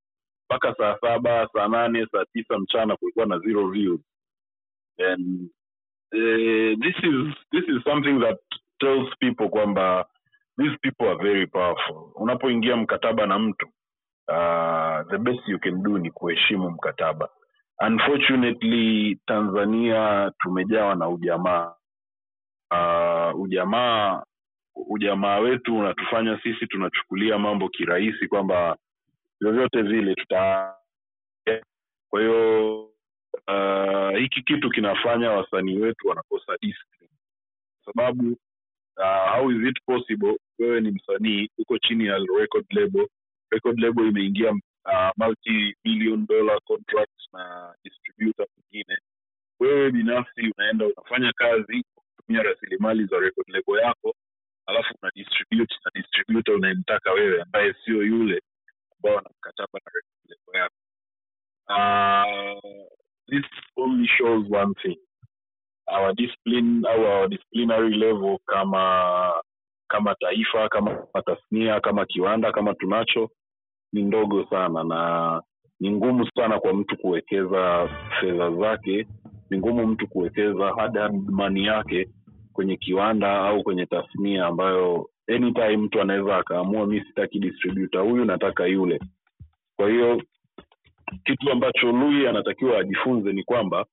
[0.50, 4.00] mpaka saa saba saa nane saa tisa mchana kulikuwa na zero views.
[4.98, 5.48] And
[6.12, 8.38] uh, this is this is something that
[8.80, 10.06] tells people kwamba
[10.58, 12.12] these people are very powerful.
[12.14, 13.66] Unapoingia mkataba na mtu
[14.28, 17.28] uh, the best you can do ni kuheshimu mkataba.
[17.86, 21.74] Unfortunately tanzania tumejawa na ujamaa.
[22.70, 24.22] Uh, ujamaa
[24.74, 28.76] ujamaa wetu unatufanya sisi tunachukulia mambo kirahisi kwamba
[29.40, 30.74] vyovyote vile tuta
[32.10, 32.82] kwa hiyo
[33.48, 37.12] uh, hiki kitu kinafanya wasanii wetu wanakosa discipline
[37.84, 38.36] sababu
[38.96, 43.08] uh, how is it possible wewe ni msanii uko chini ya record label
[43.50, 44.50] record label imeingia
[44.84, 48.98] uh, multi million dollar contracts na distributor mwingine.
[49.60, 54.14] Wewe binafsi unaenda unafanya kazi kutumia rasilimali za record label yako
[54.66, 58.42] alafu una distribute na distributor unayemtaka wewe ambaye sio yule
[58.96, 59.90] ambao ana mkataba na
[60.28, 60.74] lebo yako.
[61.68, 62.60] Uh,
[63.28, 63.44] this
[63.76, 64.98] only shows one thing.
[65.86, 69.42] Our discipline au our disciplinary level kama
[69.88, 73.30] kama taifa kama tasnia kama kiwanda kama tunacho
[73.92, 75.42] ni ndogo sana na
[75.80, 77.88] ni ngumu sana kwa mtu kuwekeza
[78.20, 79.06] fedha zake
[79.50, 82.08] ni ngumu mtu kuwekeza hada mani yake
[82.52, 88.66] kwenye kiwanda au kwenye tasnia ambayo anytime mtu anaweza akaamua mi sitaki distributa huyu nataka
[88.66, 89.00] yule.
[89.76, 90.22] Kwa hiyo
[91.24, 93.86] kitu ambacho lui anatakiwa ajifunze ni kwamba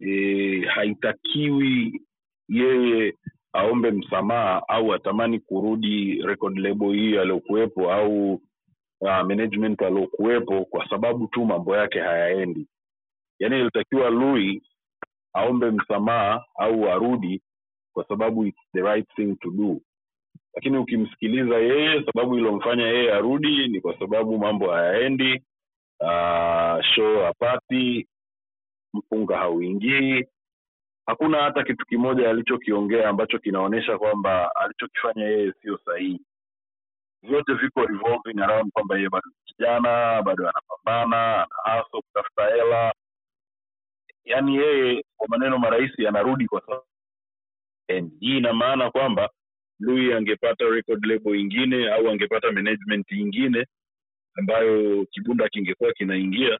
[0.00, 2.00] e, haitakiwi
[2.48, 3.14] yeye
[3.52, 8.34] aombe msamaha au atamani kurudi record label hii aliyokuwepo au
[9.00, 12.66] uh, management aliokuwepo kwa sababu tu mambo yake hayaendi.
[13.38, 14.62] Yaani ilitakiwa lui
[15.32, 17.42] aombe msamaha au arudi
[17.92, 19.80] kwa sababu it's the right thing to do.
[20.54, 25.42] Lakini ukimsikiliza yeye sababu ilomfanya yeye arudi ni kwa sababu mambo hayaendi
[26.00, 28.08] uh, show hapati
[28.94, 30.24] mpunga hauingii.
[31.06, 36.20] Hakuna hata kitu kimoja alichokiongea ambacho kinaonyesha kwamba alichokifanya yeye sio sahihi.
[37.22, 42.92] Vyote viko revolving around kwamba yeye bado kijana bado anapambana ana haso kutafuta hela.
[44.24, 46.60] Yaani yeye kwa maneno marahisi anarudi kwa
[47.96, 49.30] And hii ina maana kwamba
[49.80, 53.66] lui angepata record label ingine au angepata management ingine
[54.38, 56.58] ambayo kibunda kingekuwa kinaingia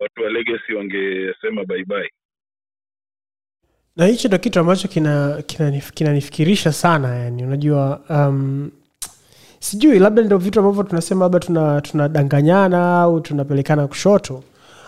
[0.00, 2.10] watu wa legacy wangesema bye bye
[3.96, 8.70] na hichi ndo kitu ambacho kinanifikirisha kina, kina, kina sana yani unajua um,
[9.60, 11.40] sijui labda ndo vitu ambavyo tunasema labda
[11.80, 14.34] tunadanganyana tuna au tunapelekana kushoto.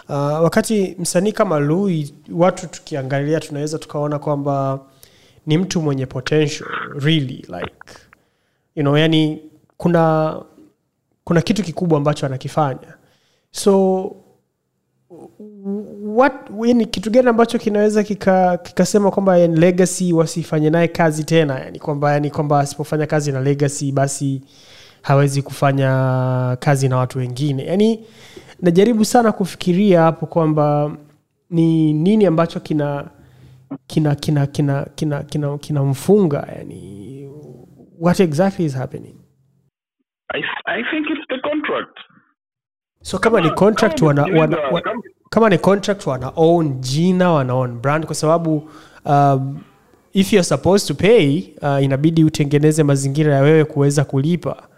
[0.08, 4.80] Uh, wakati msanii kama lui watu tukiangalia tunaweza tukaona kwamba
[5.46, 6.68] ni mtu mwenye potential
[7.00, 7.74] really like
[8.76, 9.42] you know yani
[9.76, 10.36] kuna
[11.24, 12.94] kuna kitu kikubwa ambacho anakifanya.
[13.50, 14.12] So
[16.04, 16.32] what
[16.66, 18.58] yani kitu gani ambacho kinaweza kikasema
[19.04, 21.58] kika kwamba legacy wasifanye naye kazi tena?
[21.58, 24.42] Yani kwamba yani kwamba asipofanya kazi na legacy basi
[25.02, 27.64] hawezi kufanya kazi na watu wengine.
[27.66, 28.04] Yani
[28.62, 30.96] najaribu sana kufikiria hapo kwamba
[31.50, 33.04] ni nini ambacho kina
[33.86, 37.28] kina kina kina kina kina kinamfunga yani
[38.00, 39.14] what exactly is happening
[40.34, 41.98] I, I think it's the contract.
[43.02, 47.78] so kama ni contract wana, wana, wana, kama ni contract wana own jina wana own
[47.80, 48.70] brand kwa sababu
[49.04, 49.58] um,
[50.12, 54.68] if you're supposed to pay uh, inabidi utengeneze mazingira ya wewe kuweza kulipa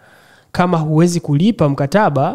[0.51, 2.33] kama huwezi kulipa mkataba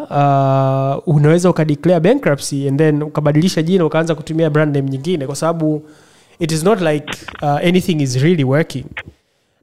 [1.07, 5.89] uh, unaweza ukadeclare bankruptcy and then ukabadilisha jina ukaanza kutumia brand name nyingine kwa sababu
[6.39, 7.07] it is not like
[7.41, 8.85] uh, anything is really working.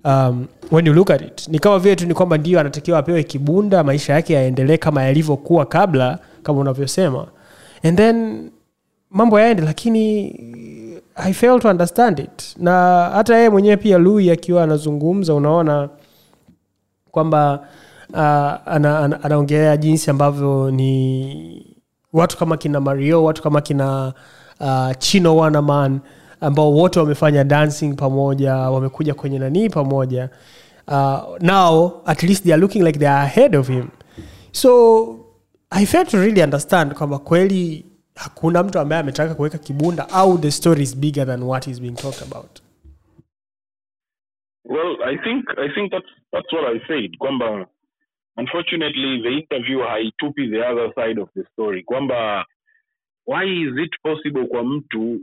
[0.05, 3.23] Um, when you look at it ni kama vile tu ni kwamba ndio anatakiwa apewe
[3.23, 7.27] kibunda maisha yake yaendelee kama yalivyokuwa kabla kama unavyosema.
[7.83, 8.51] And then
[9.11, 10.27] mambo yaende lakini
[11.17, 12.57] i fail to understand it.
[12.59, 15.89] Na hata yeye mwenyewe pia lui akiwa anazungumza unaona
[17.11, 17.67] kwamba
[18.11, 18.19] uh,
[18.75, 21.77] ana, ana, jinsi ambavyo ni
[22.13, 24.13] watu kama kina mario watu kama kina
[24.61, 26.01] uh, chino wanaman
[26.45, 30.31] ambao wote wamefanya dancing pamoja wamekuja kwenye nanii pamoja
[30.89, 33.89] uh, now at least they are looking like they are ahead of him
[34.53, 35.19] so
[35.71, 40.51] i fail to really understand kwamba kweli hakuna mtu ambaye ametaka kuweka kibunda au the
[40.51, 42.61] story is bigger than what is being talked about
[44.67, 47.19] Well, I think I think that's that's what I said.
[47.19, 47.67] Kwamba
[48.37, 51.83] unfortunately the interview haitupi the other side of the story.
[51.83, 52.45] Kwamba
[53.27, 55.21] why is it possible kwa mtu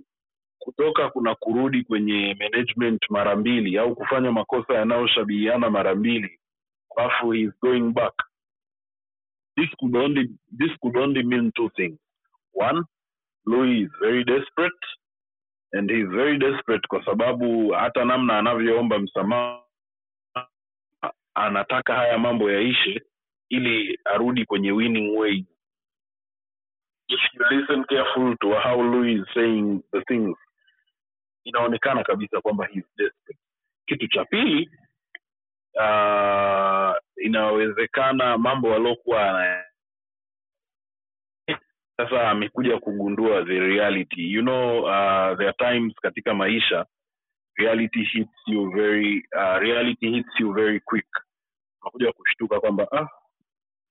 [0.61, 6.39] kutoka kuna kurudi kwenye management mara mbili au kufanya makosa yanayoshabihiana mara mbili
[6.97, 8.13] alafu is going back.
[9.57, 11.97] This could only this could only mean two things.
[12.53, 12.83] One
[13.45, 14.83] louis is very desperate
[15.73, 19.63] and he is very desperate kwa sababu hata namna anavyoomba msamaha
[21.33, 23.01] anataka haya mambo yaishe
[23.49, 25.45] ili arudi kwenye winning way.
[27.07, 30.37] If you listen careful to how louis is saying the things
[31.43, 32.69] inaonekana kabisa kwamba
[33.85, 34.69] kitu cha pili
[35.75, 39.63] uh, inawezekana mambo aliokuwa ana
[41.97, 44.31] sasa amekuja kugundua the reality.
[44.31, 46.85] You know uh, there are times katika maisha
[47.57, 51.07] reality hits you very uh, reality hits you very quick.
[51.81, 53.07] Unakuja kushtuka kwamba ah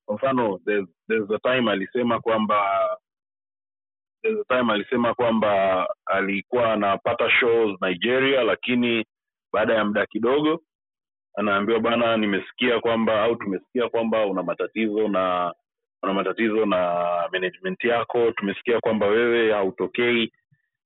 [0.07, 2.89] kwa mfano there's, there's a time alisema kwamba
[4.25, 9.07] a time alisema kwamba alikuwa anapata shows nigeria lakini
[9.53, 10.61] baada ya muda kidogo
[11.35, 15.55] anaambiwa bana nimesikia kwamba au tumesikia kwamba una matatizo na
[16.03, 16.79] una matatizo na
[17.33, 18.33] management yako.
[18.33, 20.33] Tumesikia kwamba wewe hautokei.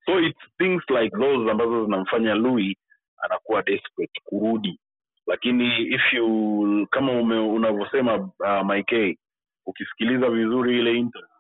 [0.06, 2.76] So it's things like those ambazo zinamfanya louis
[3.18, 4.80] anakuwa desperate kurudi.
[5.26, 7.12] Lakini if you kama
[7.52, 9.18] unavyosema uh, mike
[9.66, 11.33] ukisikiliza vizuri ile interview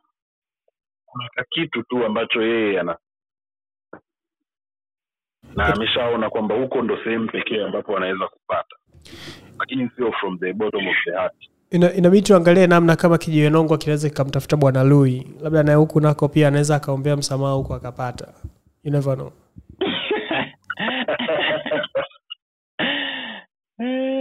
[1.14, 2.96] kuna kakitu tu ambacho yeye ana
[5.56, 8.76] na ameshaona kwamba huko ndo sehemu pekee ambapo anaweza kupata.
[9.58, 11.34] Lakini sio from the bottom of the heart.
[11.70, 15.26] Ina- inabidi tuangalie namna kama kijiwenongwa kinaweza kikamtafuta bwana lui.
[15.40, 18.34] Labda naye huku nako pia anaweza akaombea msamaha huku akapata.
[18.84, 19.32] You never know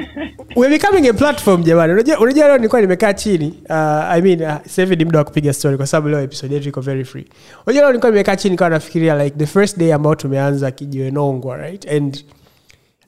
[0.56, 1.92] We're becoming a platform jamani.
[1.92, 3.62] Unajua leo nilikuwa nimekaa chini.
[3.68, 3.76] Uh,
[4.10, 6.68] i mean uh, sasa hivi ni muda wa kupiga story kwa sababu leo episode yetu
[6.68, 7.26] iko very free.
[7.66, 11.88] Unajua leo nilikuwa nimekaa chini nikawa nafikiria like the first day ambao tumeanza kijiwenongwa right?
[11.88, 12.24] And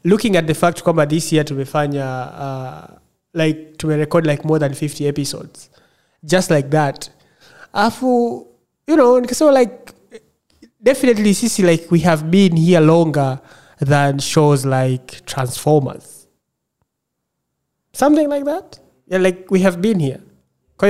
[0.05, 2.97] looking at the fact kwamba this year tumefanya uh,
[3.43, 5.71] like tumerecord like more than 50 episodes.
[6.23, 7.11] Just like that.
[7.73, 8.07] Alafu
[8.89, 9.75] you know nikasema like
[10.81, 13.39] definitely sisi like we have been here longer
[13.89, 16.14] than shows like transformers
[17.95, 18.81] something like that?
[19.11, 20.21] Yeah, like we have been here.
[20.77, 20.89] Kwa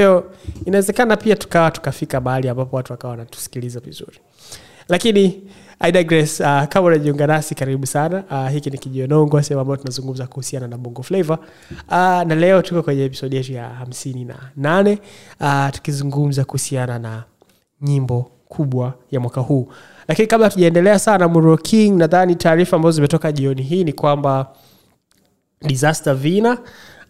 [0.64, 4.18] inawezekana pia tukawa tukafika mahali ambapo watu wakawa wanatusikiliza vizuri.
[4.88, 5.42] Lakini
[5.80, 5.92] I.
[6.40, 8.24] Uh, kama unajiunga nasi karibu sana.
[8.30, 11.32] Uh, hiki ni kijionongwa sehemu ambayo tunazungumza kuhusiana na bongo flavo
[11.88, 14.98] uh, na leo tuko kwenye episodi yetu ya hamsini na nane
[15.40, 17.24] uh, tukizungumza kuhusiana na
[17.80, 19.68] nyimbo kubwa ya mwaka huu.
[20.08, 24.48] Lakini kabla tujaendelea sana king nadhani taarifa ambazo zimetoka jioni hii ni kwamba
[25.62, 26.58] disaster vina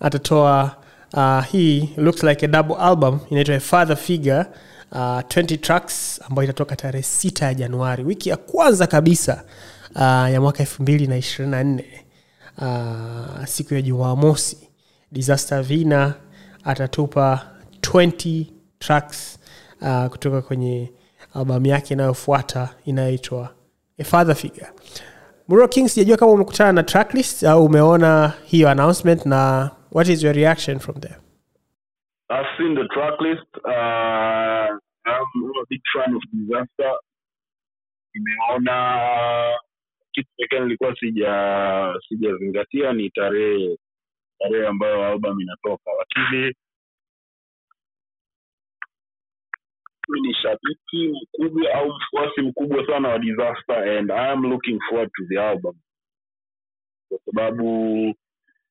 [0.04, 0.76] atatoa
[1.12, 4.44] uh, hii looks like a double album inaitwa father figure
[4.92, 9.44] uh, 20 tracks ambayo itatoka tarehe 6 ya januari wiki ya kwanza kabisa
[9.94, 10.00] uh,
[10.32, 11.84] ya mwaka elfu mbili na ishirini na nne
[12.58, 14.68] uh, siku ya jumamosi.
[15.12, 16.14] Disaster vina
[16.64, 17.46] atatupa
[17.80, 18.44] 20
[18.78, 19.38] tracks
[19.80, 20.92] uh, kutoka kwenye
[21.34, 23.48] albamu yake inayofuata inayoitwa
[23.98, 24.66] a father figure.
[25.48, 30.78] Muro sijajua kama umekutana na tracklist au umeona hiyo announcement na what is your reaction
[30.78, 31.18] from there
[32.30, 33.46] I've seen the track list.
[33.64, 34.72] Uh,
[35.06, 35.28] I'm,
[35.60, 36.92] a big fan of Disaster.
[38.14, 39.58] Nimeona
[40.12, 43.78] kitu pekee nilikuwa sija sijazingatia ni tarehe
[44.38, 46.54] tarehe ambayo album inatoka, lakini
[50.08, 55.10] mi ni shabiki mkubwa au mfuasi mkubwa sana wa Disaster and I am looking forward
[55.16, 55.74] to the album
[57.08, 58.14] kwa sababu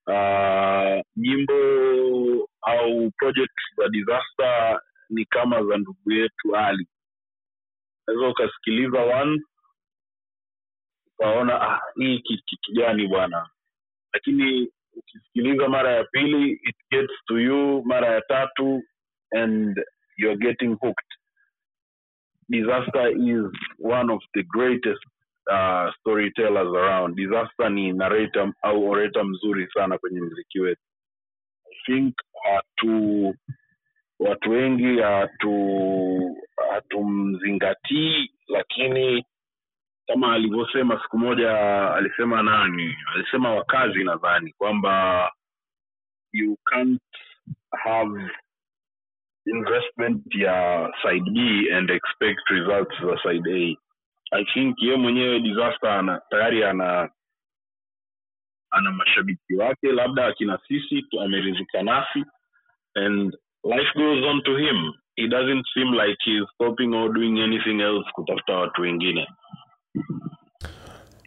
[0.08, 6.88] uh, nyimbo au project za Disaster ni kama za ndugu yetu Ali.
[8.08, 9.42] Unaweza ukasikiliza one
[11.20, 13.50] ukaona ah, hii ki- kitu gani bwana,
[14.14, 18.84] lakini ukisikiliza mara ya pili it gets to you, mara ya tatu
[19.32, 19.78] and
[20.18, 21.08] you're getting hooked.
[22.50, 23.46] Disaster is
[23.80, 25.02] one of the greatest
[25.52, 27.16] uh, storytellers around.
[27.16, 30.82] Disaster ni narrator au orator mzuri sana kwenye mziki wetu.
[31.72, 33.36] I think hatu
[34.20, 36.38] watu wengi hatu
[36.74, 39.26] hatumzingatii, lakini
[40.08, 41.52] kama alivyosema siku moja,
[41.96, 45.32] alisema nani, alisema wakazi nadhani kwamba
[46.32, 47.02] you can't
[47.84, 48.32] have
[49.46, 53.76] investment ya side B and expect results za side A.
[54.34, 57.10] I think ye mwenyewe disaster ana tayari ana
[58.72, 62.24] ana mashabiki wake, labda akina sisi amerizika nasi
[62.96, 64.94] and life goes on to him.
[65.16, 69.28] He doesn't seem like he's stopping or doing anything else kutafuta watu wengine.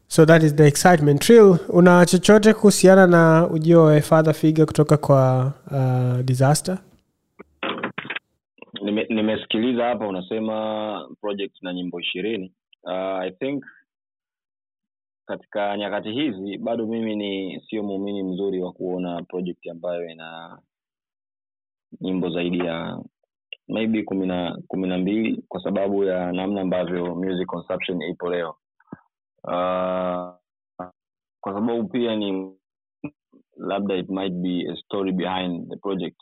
[0.09, 4.97] so that is the excitement trill una chochote kuhusiana na ujio wa father figure kutoka
[4.97, 6.79] kwa uh, disaster
[8.83, 12.53] Nime- nimesikiliza hapa unasema project na nyimbo ishirini
[12.87, 13.65] uh, i think
[15.27, 20.59] katika nyakati hizi bado mimi ni sio muumini mzuri wa kuona project ambayo ina
[22.01, 23.03] nyimbo zaidi ya
[23.69, 24.27] maybe kumi
[24.89, 28.57] na mbili kwa sababu ya namna ambavyo music consumption ipo leo.
[29.45, 30.35] Uh,
[31.41, 32.57] kwa sababu pia ni
[33.57, 36.17] labda it might be a story behind the project.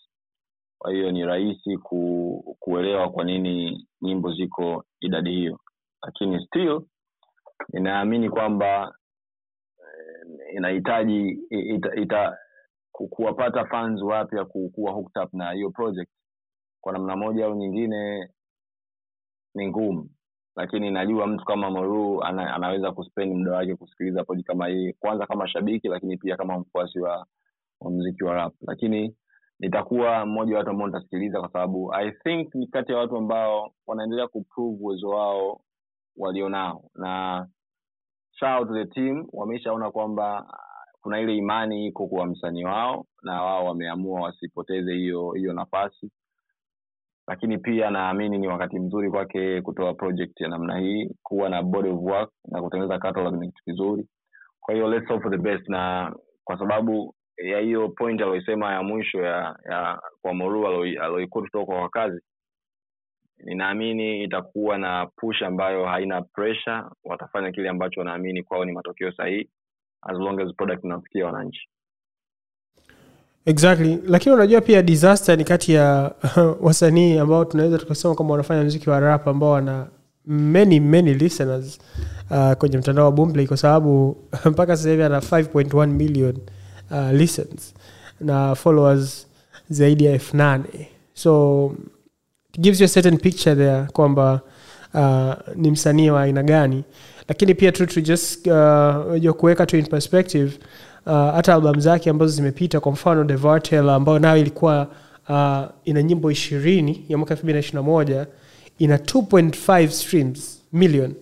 [0.78, 5.60] Kwa hiyo ni rahisi ku, kuelewa kwa nini nyimbo ziko idadi hiyo
[6.04, 6.82] lakini still
[7.72, 8.94] ninaamini kwamba
[9.78, 12.38] eh, inahitaji ita, ita,
[12.92, 16.10] kuwapata fans wapya kuwa hooked up na hiyo project.
[16.80, 18.28] Kwa namna moja au nyingine
[19.54, 20.10] ni ngumu.
[20.56, 25.26] Lakini najua mtu kama Moru ana, anaweza kuspend muda wake kusikiliza project kama hii kwanza
[25.26, 27.26] kama shabiki lakini pia kama mfuasi wa,
[27.80, 28.54] wa mziki wa rap.
[28.66, 29.16] Lakini
[29.60, 33.74] nitakuwa mmoja wa watu ambao nitasikiliza kwa sababu i think ni kati ya watu ambao
[33.86, 35.60] wanaendelea kuprove uwezo wao
[36.16, 37.46] walionao na
[38.32, 40.46] shout the team wameshaona kwamba
[41.00, 46.10] kuna ile imani iko kwa msanii wao na wao wameamua wasipoteze hiyo hiyo nafasi.
[47.28, 51.88] Lakini pia naamini ni wakati mzuri kwake kutoa project ya namna hii kuwa na body
[51.88, 54.08] of work na kutengeneza catalog ni kitu kizuri.
[54.60, 55.68] Kwa hiyo let's hope for the best.
[55.68, 61.64] Na kwa sababu ya hiyo point aliyoisema ya mwisho ya, ya kwa moru alioikuta kutoka
[61.66, 62.20] kwa wakazi
[63.44, 66.82] ninaamini itakuwa na push ambayo haina pressure.
[67.04, 69.48] Watafanya kile ambacho wanaamini kwao ni matokeo sahihi
[70.02, 71.68] as long as product inafikia wananchi.
[73.46, 73.98] Exactly.
[74.06, 76.14] Lakini unajua pia disaster ni kati ya
[76.60, 79.86] wasanii ambao tunaweza tukasema kwamba wanafanya mziki wa rap ambao wana
[80.26, 81.78] many many listeners
[82.30, 84.16] uh, kwenye mtandao wa boomplay kwa sababu
[84.50, 86.36] mpaka sasa hivi ana 5.1 million
[86.90, 87.74] uh, listens
[88.20, 89.30] na followers
[89.70, 90.88] zaidi ya elfu nane.
[91.14, 91.72] So
[92.60, 94.40] gives you a certain picture there kwamba
[94.94, 96.84] uh, ni msanii wa aina gani.
[97.28, 100.52] Lakini pia tu just uh, kuweka tu in perspective
[101.06, 104.88] uh, hata albamu zake ambazo zimepita kwa mfano devartel ambayo nayo ilikuwa
[105.28, 108.26] uh, ina nyimbo ishirini ya mwaka elfu mbili na moja
[108.78, 111.14] ina 2.5 streams million.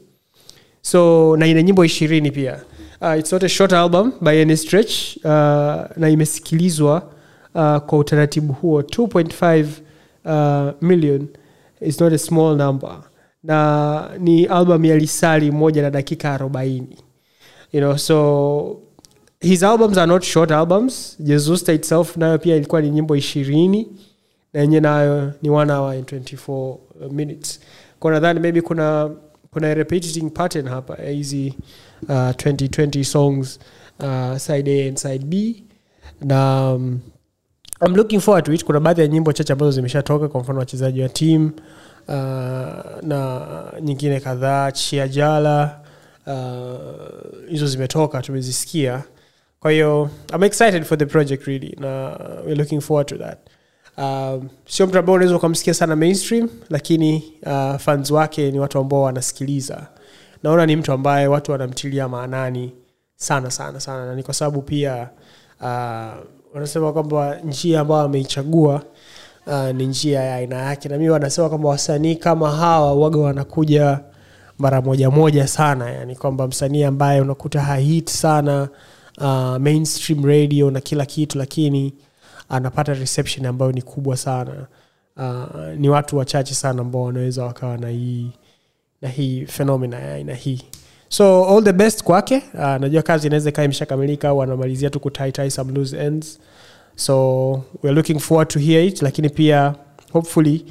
[0.83, 2.61] So na ina nyimbo ishirini pia.
[3.01, 5.31] Uh, it's not a short album by any stretch uh,
[5.97, 7.03] na imesikilizwa
[7.55, 8.81] uh, kwa utaratibu huo.
[8.81, 9.67] 2.5
[10.25, 11.29] uh, million
[11.81, 13.03] is not a small number.
[13.43, 16.97] Na ni album ya lisali moja na dakika arobaini.
[17.73, 18.81] You know so
[19.41, 21.17] his albums are not short albums.
[21.21, 23.89] Jesusta itself nayo pia ilikuwa ni nyimbo ishirini
[24.53, 26.77] na yenye nayo ni one hour and 24
[27.11, 27.61] minutes.
[28.01, 29.11] Kwa nadhani maybe kuna
[29.51, 31.55] kuna repeating pattern hapa ya hizi
[32.03, 33.59] uh, 2020 songs
[34.01, 35.63] uh, side a and side b.
[36.21, 37.01] Na um,
[37.85, 38.65] I'm looking forward to it.
[38.65, 41.51] Kuna baadhi ya nyimbo chache ambazo zimeshatoka kwa mfano wachezaji wa team
[42.09, 42.15] uh,
[43.03, 43.41] na
[43.81, 45.81] nyingine kadhaa chiajala
[46.27, 49.03] uh, hizo zimetoka tumezisikia.
[49.61, 53.39] Kwa hiyo i'm excited for the project really na we're looking forward to that.
[53.99, 59.03] Um, sio mtu ambao unaweza ukamsikia sana mainstream lakini uh, fans wake ni watu ambao
[59.03, 59.87] wanasikiliza.
[60.43, 62.73] Naona ni mtu ambaye watu wanamtilia maanani
[63.17, 65.09] sana sana sana na ni kwa sababu pia
[65.61, 66.25] uh,
[66.55, 68.83] wanasema kwamba njia ambayo ameichagua
[69.47, 70.89] uh, ni njia ya aina yake.
[70.89, 74.01] Na mi wanasema kwamba wasanii kama hawa waga wanakuja
[74.59, 75.91] mara moja moja sana.
[75.91, 78.69] Yani kwamba msanii ambaye unakuta hahit sana
[79.19, 81.95] uh, mainstream radio na kila kitu lakini
[82.49, 84.67] anapata reception ambayo ni kubwa sana.
[85.17, 88.31] Uh, ni watu wachache sana ambao wanaweza wakawa na hii
[89.03, 90.63] na hii fenomena ya aina hii
[91.13, 92.43] so all the best kwake.
[92.55, 96.39] Uh, najua kazi inaweza ikawa imeshakamilika au anamalizia tu kutaitai some loose ends.
[96.97, 97.51] So
[97.83, 99.75] weare looking forward to hear it lakini pia
[100.13, 100.65] hopefully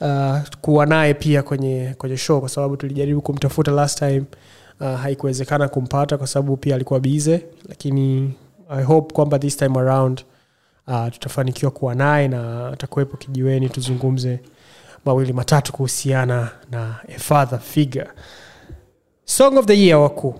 [0.00, 4.22] uh, kuwa naye pia kwenye kwenye show kwa sababu tulijaribu kumtafuta last time
[4.80, 8.32] uh, haikuwezekana kumpata kwa sababu pia alikuwa bize lakini
[8.70, 10.24] i hope kwamba this time around
[10.88, 14.40] uh, tutafanikiwa kuwa naye na atakuwepo kijiweni tuzungumze
[15.04, 18.08] mawili matatu kuhusiana na a father figure
[19.24, 20.34] song of the year wakuu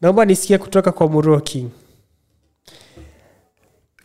[0.00, 1.70] naomba nisikie kutoka kwa Muro king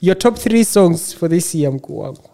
[0.02, 2.30] your top three songs for this year mkuu wangu.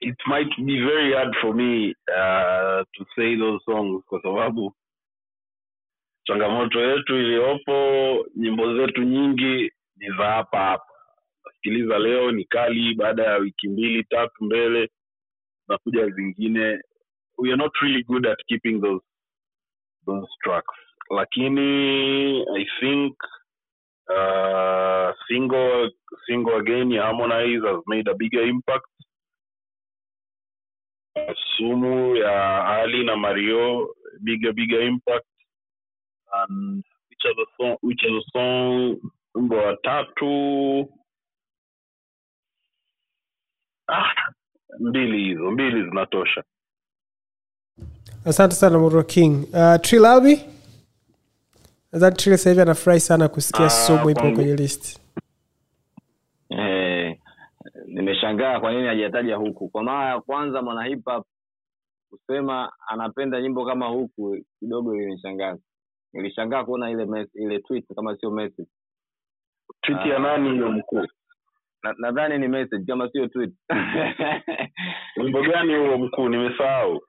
[0.00, 4.72] It might be very hard for me uh, to say those songs kwa sababu
[6.24, 7.72] changamoto yetu iliyopo
[8.36, 10.92] nyimbo zetu nyingi ni za hapa hapa.
[11.46, 14.90] Nasikiliza leo ni kali baada ya wiki mbili tatu mbele
[15.68, 16.80] nakuja zingine
[17.38, 19.00] we are not really good at keeping those
[20.06, 20.74] those tracks.
[21.10, 23.14] Lakini i think
[24.10, 25.90] uh, single
[26.28, 28.86] single again ya harmonize has made a bigger impact.
[31.56, 33.88] Sumu ya ali na mario
[34.22, 35.26] bigger bigger impact.
[36.34, 38.96] And which other song which other song
[39.34, 40.88] wimbo tatu?
[43.88, 44.12] Ah,
[44.80, 46.44] mbili hizo mbili zinatosha
[48.26, 49.44] asante sana Muro king.
[49.54, 50.40] Uh, trilabi
[51.92, 55.00] nadhani tril sahivi anafurahi sana kusikia uh, sumu ipo kwenye list.
[56.50, 57.18] Eh,
[57.86, 59.68] nimeshangaa kwa nini hajataja huku.
[59.68, 61.26] Kwa mara ya kwanza mwana hip hop
[62.10, 65.60] kusema anapenda nyimbo kama huku kidogo ilinishangaza
[66.12, 68.68] nilishangaa kuona ile mes- ile tweet kama sio message.
[69.80, 71.06] Twiti ya nani hiyo mkuu?
[71.82, 73.54] Na- nadhani ni message kama sio tweet.
[75.16, 76.28] Wimbo gani huo mkuu?
[76.28, 77.00] Nimesahau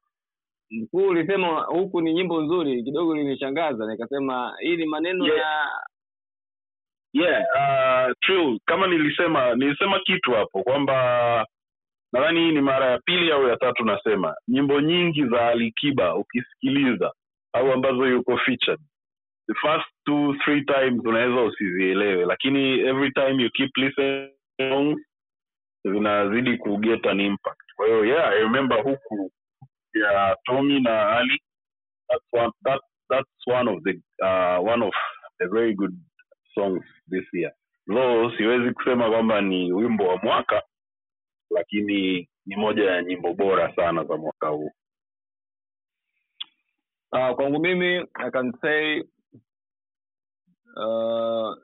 [0.72, 5.40] mkuu ulisema huku ni nyimbo nzuri kidogo linishangaza, nikasema hii ni maneno Yeah.
[5.40, 5.70] ya
[7.14, 11.46] yeah uh, true kama nilisema nilisema kitu hapo kwamba
[12.14, 17.12] nadhani hii ni mara ya pili au ya tatu nasema nyimbo nyingi za alikiba ukisikiliza
[17.54, 18.80] au ambazo yuko featured
[19.48, 25.00] the first two three times unaweza usizielewe lakini every time you keep listening songs,
[25.84, 29.32] zinazidi kugeta ni impact kwa hiyo yeah i remember huku
[29.94, 31.40] ya tommy na ali.
[32.10, 32.80] That's one, that,
[33.10, 33.94] that's one of the
[34.26, 34.94] uh, one of
[35.40, 35.96] the very good
[36.56, 37.52] songs this year.
[37.88, 40.64] Though siwezi kusema kwamba ni wimbo wa mwaka
[41.50, 44.72] lakini ni moja ya nyimbo bora sana za mwaka huu.
[47.12, 49.02] Uh, kwangu mimi i can say
[50.76, 51.56] uh,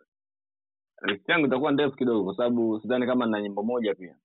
[1.02, 4.16] list yangu itakuwa ndefu kidogo kwa sababu sidhani kama na nyimbo moja pia.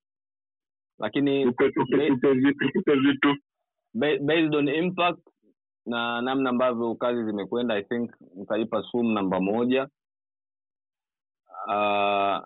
[0.99, 3.37] Lakini tupe vitu
[3.95, 5.19] based on impact
[5.87, 9.89] na namna ambavyo kazi zimekwenda i think nitaipa sum namba moja.
[11.67, 12.39] Uh,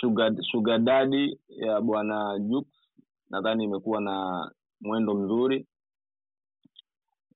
[0.00, 2.66] sugar, sugar dadi ya bwana Jux
[3.30, 4.50] nadhani imekuwa na
[4.80, 5.66] mwendo mzuri.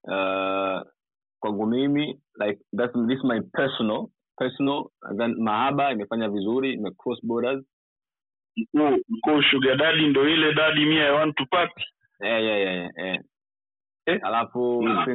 [0.03, 0.81] Uh,
[1.39, 4.07] kwangu mimi like that's, this my personal
[4.37, 7.65] personal then mahaba imefanya vizuri ime cross borders.
[8.57, 11.85] Mkuu mkuu sugar dadi ndo ile dadi mia ya want to party
[12.21, 13.17] yeah, yeah, yeah, yeah, yeah.
[14.05, 14.19] Eh?
[14.23, 14.83] alafu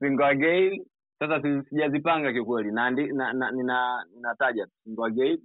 [0.00, 0.84] single, again
[1.18, 5.38] sasa sijazipanga kiukweli na, na, na, nina ninataja single again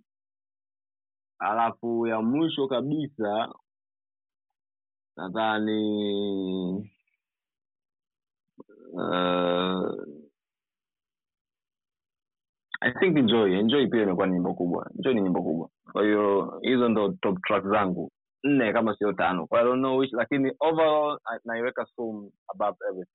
[1.40, 3.54] alafu ya mwisho kabisa
[5.18, 5.82] nadhani
[8.94, 9.90] uh,
[12.86, 15.70] i think enjoy enjoy pia imekuwa ni nyimbo kubwa enjoy ni nyimbo kubwa.
[15.92, 18.12] Kwa hiyo hizo ndo top track zangu.
[18.44, 19.48] Nne kama sio tano.
[19.48, 23.12] Kwa don't know which lakini overall naiweka Sum above everything.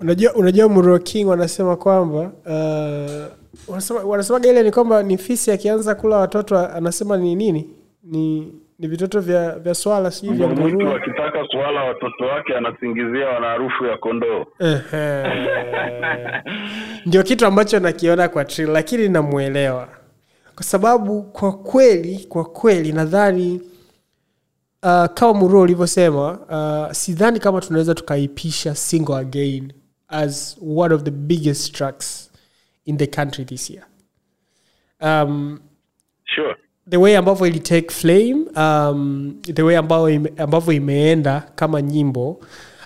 [0.00, 5.94] Unajua unajua Muro king wanasema kwamba uh, wanasema wanasemaga ile ni kwamba ni fisi akianza
[5.94, 7.70] kula watoto anasema ni nini?
[8.02, 8.52] Ni
[8.84, 13.84] ni vitoto vya vya swala si vya mwitu akitaka swala watoto wake anasingizia wana harufu
[13.86, 14.46] ya kondoo.
[17.06, 19.88] Ndio kitu ambacho nakiona kwa Trill, lakini namwelewa.
[20.54, 23.60] Kwa sababu kwa kweli kwa kweli nadhani
[24.82, 26.30] uh, kama muro ulivyosema
[26.86, 29.72] uh, sidhani kama tunaweza tukaipisha single again
[30.08, 32.32] as one of the biggest tracks
[32.84, 33.84] in the country this year.
[35.00, 35.60] Um,
[36.24, 36.56] sure
[36.90, 42.30] the way ambavyo ili take flame um, the way ambavyo ambavyo imeenda kama nyimbo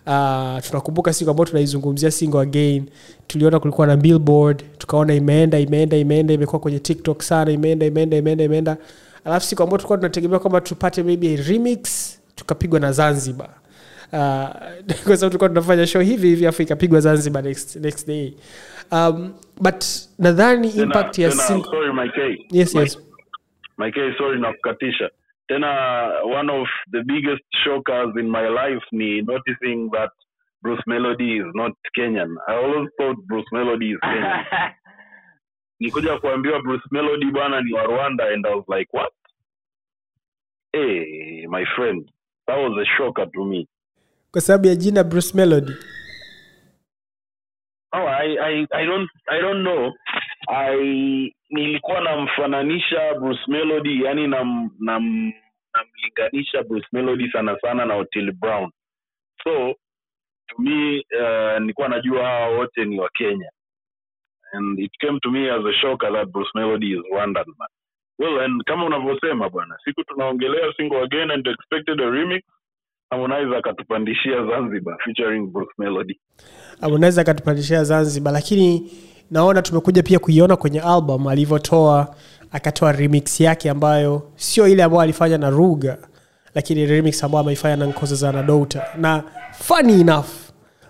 [0.07, 2.87] uh, tunakumbuka siku ambayo tunaizungumzia single again.
[3.27, 8.45] Tuliona kulikuwa na billboard tukaona imeenda imeenda imeenda imekuwa kwenye tiktok sana imeenda imeenda imeenda
[8.45, 8.77] imeenda.
[9.25, 11.81] Alafu siku ambayo tulikuwa tunategemea kwamba tupate maybe a remix
[12.35, 13.49] tukapigwa na zanzibar.
[14.13, 14.19] Uh,
[15.05, 18.33] kwa sababu tulikuwa tunafanya show hivi hivi afu ikapigwa zanzibar next, next day.
[18.93, 19.85] Um, but
[20.19, 22.47] nadhani impact ya single sorry Mike.
[22.51, 23.08] yes yes
[23.79, 25.09] Mike, sorry nakukatisha.
[25.49, 30.11] Tena one of the biggest shockers in my life ni noticing that
[30.63, 32.35] bruce melody is not kenyan.
[32.49, 34.45] I always thought bruce melody is kenyan.
[35.81, 39.13] Nikuja kuambiwa bruce melody bwana ni wa rwanda and i was like what?
[40.73, 42.11] Hey, my friend
[42.47, 43.69] that was a shocker to me.
[44.31, 45.73] Kwa sababu ya jina bruce melody?
[47.93, 49.93] Oh, I, I, I don't I don't know.
[50.49, 55.33] I nilikuwa namfananisha Bruce Melody yani nam nam
[55.75, 58.71] namlinganisha Bruce Melody sana sana na Otile Brown.
[59.45, 59.75] So
[60.49, 63.51] to me uh, nilikuwa najua hawa wote ni wa Kenya.
[64.53, 67.69] And it came to me as a shocker that Bruce Melody is Rwandan man.
[68.19, 72.43] Well, and kama unavyosema bwana, siku tunaongelea single again and expected a remix,
[73.11, 76.21] Harmonize akatupandishia Zanzibar featuring Bruce Melody.
[76.81, 78.91] Harmonize akatupandishia zanzibar lakini
[79.31, 82.15] naona tumekuja pia kuiona kwenye album alivyotoa
[82.53, 85.99] akatoa remix yake ambayo sio ile ambayo alifanya na ruga
[86.55, 89.23] lakini remix ambayo ameifanya na nkoza za nadota na
[89.53, 90.27] funny enough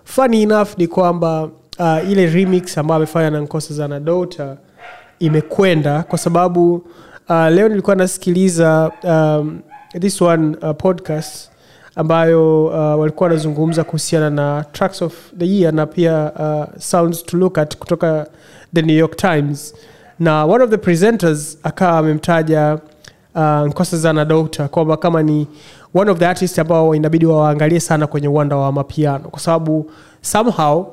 [0.04, 1.42] funny enough ni kwamba
[1.78, 4.56] uh, ile remix ambayo amefanya na nkosa za nadota
[5.18, 6.74] imekwenda kwa sababu
[7.28, 9.60] uh, leo nilikuwa nasikiliza um,
[10.00, 11.50] this one uh, podcast
[11.98, 17.36] ambayo uh, walikuwa wanazungumza kuhusiana na tracks of the year na pia uh, sounds to
[17.36, 18.26] look at kutoka
[18.74, 19.74] the new york times.
[20.18, 22.78] Na one of the presenters akawa amemtaja
[23.34, 25.46] uh, za kwamba kama ni
[25.94, 29.28] one of the artist ambao inabidi wawaangalie sana kwenye uwanda wa mapiano.
[29.28, 29.90] Kwa sababu
[30.22, 30.86] somehow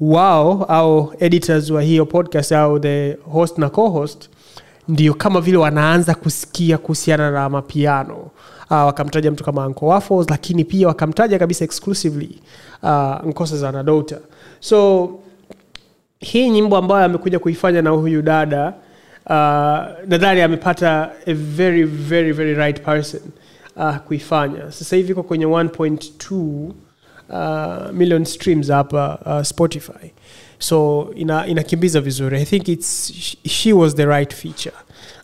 [0.00, 4.28] wao au editors wa hiyo podcast au the host na co-host
[4.88, 8.16] ndio kama vile wanaanza kusikia kuhusiana na mapiano
[8.70, 12.38] uh, wakamtaja mtu kama Uncle Waffles, lakini pia wakamtaja kabisa exclusively
[12.82, 14.18] uh, nkosa za nadota
[14.60, 15.10] so
[16.18, 18.74] hii nyimbo ambayo amekuja kuifanya na huyu dada
[19.26, 19.32] uh,
[20.08, 23.20] nadhani amepata a very very very right person
[23.76, 24.72] uh, kuifanya.
[24.72, 26.34] Sasa hivi iko kwenye 1.2
[27.28, 30.12] uh, million streams hapa uh, spotify.
[30.58, 32.36] So ina, inakimbiza vizuri.
[32.38, 33.12] I think it's,
[33.48, 34.74] she was the right feature.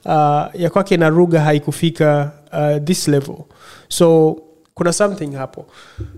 [0.05, 3.49] Uh, ya kwake na ruga haikufika uh, this level.
[3.89, 4.37] So
[4.75, 5.67] kuna something hapo.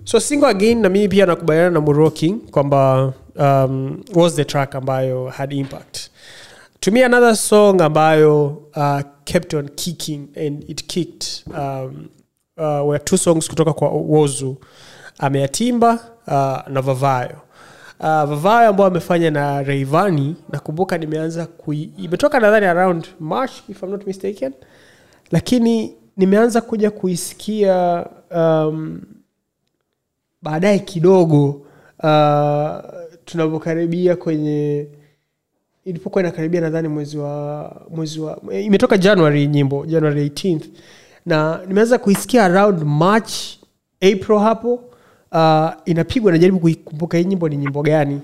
[0.05, 5.29] So single again na mimi pia nakubaliana na muroki kwamba um, was the track ambayo
[5.29, 6.11] had impact.
[6.81, 12.09] To me another song ambayo uh, kept on kicking and it kicked um,
[12.59, 14.57] uh, were two songs kutoka kwa wozu
[15.19, 15.93] ameyatimba
[16.27, 17.37] uh, na vavayo.
[18.01, 23.91] Uh, vavayo ambao amefanya na reivani nakumbuka nimeanza kui imetoka nadhani around march if I'm
[23.91, 24.53] not mistaken.
[25.31, 28.07] Lakini nimeanza kuja kuisikia
[28.37, 29.01] um,
[30.43, 31.49] baadaye kidogo
[32.03, 32.81] uh,
[33.25, 34.87] tunavyokaribia kwenye
[35.85, 40.65] ilipokuwa inakaribia nadhani mwezi wa mwezi wa imetoka january nyimbo january 18th
[41.27, 43.33] na nimeanza kuisikia around march
[44.01, 44.75] april hapo
[45.33, 48.21] uh, inapigwa najaribu kuikumbuka hii nyimbo ni nyimbo gani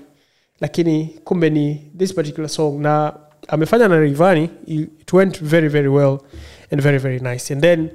[0.61, 3.13] lakini kumbe ni this particular song na
[3.47, 6.17] amefanya na rivani it went very very well
[6.71, 7.53] and very very nice.
[7.53, 7.89] And then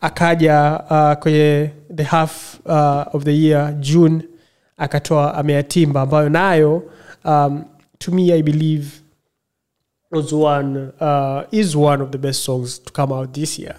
[0.00, 4.22] akaja uh, kwenye the half uh, of the year june
[4.76, 6.82] akatoa ameyatimba ambayo nayo
[7.24, 7.64] um,
[7.98, 8.86] to me i believe
[10.10, 13.74] was one uh, is one of the best songs to come out this year.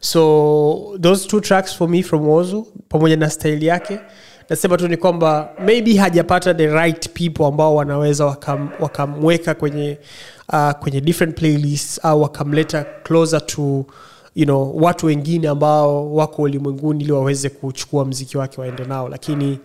[0.00, 4.00] So those two tracks for me from wozu pamoja na style yake
[4.50, 9.98] nasema tu ni kwamba maybe hajapata the right people ambao wanaweza wakam, wakamweka kwenye
[10.52, 13.86] uh, kwenye different playlists au wakamleta closer to
[14.34, 19.08] you know watu wengine ambao wako ulimwenguni ili waweze kuchukua mziki wake waende nao.
[19.08, 19.58] Lakini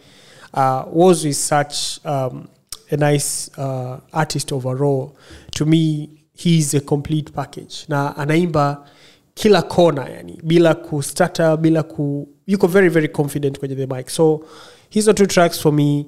[0.54, 1.76] uh, wozu is such
[2.06, 2.44] um,
[2.92, 5.10] a nice uh, artist overall.
[5.52, 7.76] To me he is a complete package.
[7.88, 8.86] Na anaimba
[9.34, 14.10] kila kona yani bila kustata bila ku yuko very very confident kwenye the mic.
[14.10, 14.42] So
[14.90, 16.06] hizo two tracks for me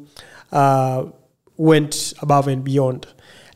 [0.51, 1.03] uh,
[1.57, 3.07] went above and beyond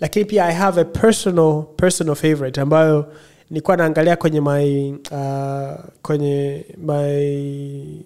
[0.03, 3.13] lakini pia i have a personal personal favorite ambayo
[3.49, 8.03] nilikuwa naangalia kwenye my uh, kwenye my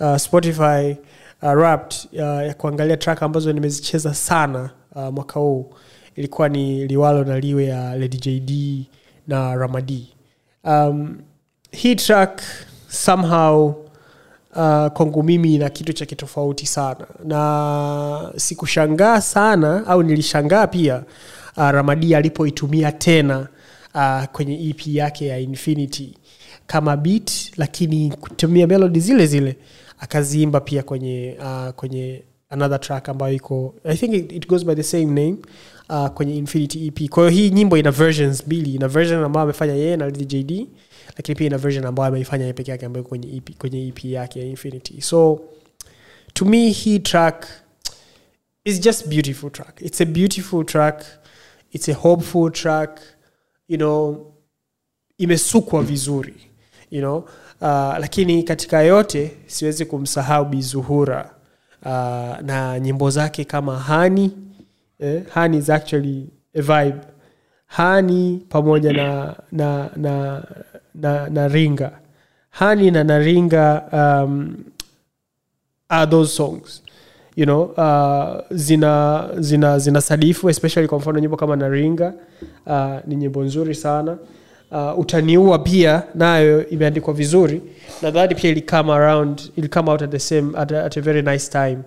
[0.00, 0.96] uh, spotify
[1.42, 5.70] uh, wrapped uh, ya kuangalia track ambazo nimezicheza sana uh, mwaka huu.
[6.16, 8.84] Ilikuwa ni liwalo na liwe ya lady jd
[9.28, 10.14] na ramadi
[10.64, 11.18] um,
[11.70, 12.42] hii track
[12.88, 13.83] somehow
[14.56, 17.06] uh, kwangu mimi ina kitu cha kitofauti sana.
[17.24, 21.02] Na sikushangaa sana au nilishangaa pia
[21.56, 23.48] uh, ramadi alipoitumia tena
[23.94, 26.14] uh, kwenye ep yake ya infinity
[26.66, 29.56] kama beat lakini kutumia melodi zile zile
[30.00, 34.74] akaziimba pia kwenye uh, kwenye another track ambayo iko i think it, it goes by
[34.74, 35.36] the same name
[35.90, 39.74] uh, kwenye infinity ep kwa hiyo hii nyimbo ina versions mbili ina version ambayo amefanya
[39.74, 40.66] yeye na jd
[41.16, 44.46] lakini pia ina version ambayo ameifanya peke yake ambayo kwenye EP, kwenye ep yake ya
[44.46, 45.00] infinity.
[45.00, 45.40] So
[46.32, 47.46] to me hii track
[48.64, 49.80] is just beautiful track.
[49.82, 51.04] It's a beautiful track.
[51.72, 53.00] It's a hopeful track.
[53.68, 54.32] You know
[55.18, 56.34] imesukwa vizuri
[56.90, 57.18] you know.
[57.60, 61.34] Uh, lakini katika yote siwezi kumsahau bizuhura
[61.82, 61.90] uh,
[62.42, 64.30] na nyimbo zake kama hani
[64.98, 67.00] eh, hani is actually a vibe.
[67.66, 70.42] Hani pamoja na na na
[70.94, 71.90] na, Naringa.
[72.50, 74.56] hani na naringa um,
[75.90, 76.82] are those songs.
[77.36, 82.12] You know uh, zina zina zina sadifu especially kwa mfano nyimbo kama naringa
[82.66, 84.18] uh, ni nyimbo nzuri sana.
[84.70, 87.62] Uh, utaniua pia nayo imeandikwa vizuri.
[88.02, 91.50] Nadhani pia ilikame around ilikame out at the same at a, at a very nice
[91.50, 91.78] time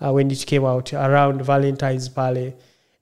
[0.00, 2.52] uh, when it came out around valentines pale.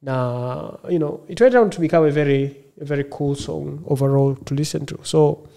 [0.02, 4.35] Na you know it went on to become a very a very cool song overall
[4.45, 4.99] to listen to.
[5.03, 5.49] So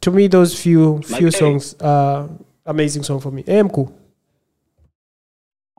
[0.00, 2.28] to me those few few Like, songs are
[2.66, 3.44] amazing song for me.
[3.46, 3.88] Eh, mkuu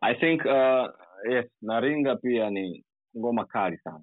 [0.02, 0.88] i think uh,
[1.32, 2.84] yes naringa pia ni
[3.18, 4.02] ngoma kali sana.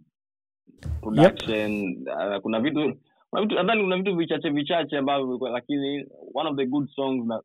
[1.00, 2.94] Production uh, kuna vitu
[3.30, 7.42] kuna vitu nadhani kuna vitu vichache vichache ambavyo lakini one of the good songs na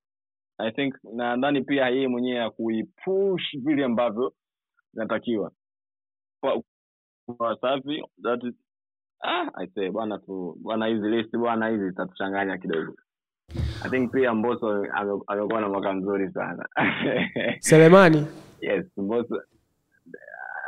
[0.57, 4.33] i think nadhani pia yeye mwenyewe ya kuipush vile ambavyo
[4.93, 5.51] inatakiwa.
[6.41, 6.61] Kwa-
[7.37, 8.53] kwa safi that is,
[9.23, 12.93] ah, I say bwana tu bwana hizi list bwana hizi zitatuchanganya kidogo.
[13.85, 14.85] I think pia mboso
[15.27, 16.65] amekuwa na mwaka mzuri sana.
[17.59, 18.27] Selemani?
[18.61, 19.41] Yes mboso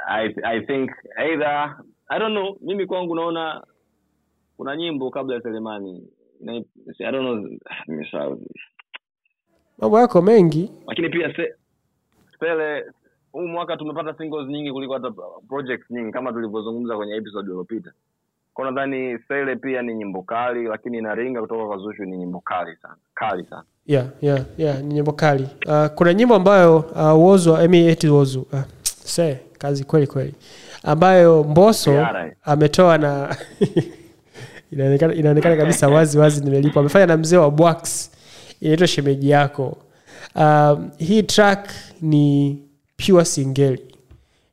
[0.08, 1.78] I, i think either
[2.10, 3.64] i don't know mimi kwangu naona
[4.58, 6.08] kuna nyimbo kabla ya selemani.
[6.48, 8.42] I don't know nimesahau
[9.78, 10.72] mambo yako mengi.
[10.88, 11.56] Lakini pia se,
[12.40, 12.86] sele
[13.32, 15.12] huu mwaka tumepata singles nyingi kuliko hata
[15.48, 17.92] projects nyingi kama tulivyozungumza kwenye episode iliyopita
[18.60, 22.76] kwa nadhani sele pia ni nyimbo kali lakini naringa kutoka kwa zushu ni nyimbo kali
[22.82, 22.96] sana.
[23.16, 23.64] Kali sana.
[23.86, 25.48] Yeah, yeah, yeah, ni nyimbo kali.
[25.68, 30.34] Uh, kuna nyimbo ambayo uh, wozu I mean, eti wozu uh, se kazi kweli kweli.
[30.84, 32.08] Ambayo mboso
[32.44, 33.36] ametoa na
[34.72, 38.12] inaonekana inaonekana kabisa wazi wazi nimelipa amefanya na mzee wa bwax
[38.62, 39.78] inaitwa shemeji yako.
[40.36, 41.70] Um, hii track
[42.02, 42.58] ni
[43.06, 43.96] pure singeli.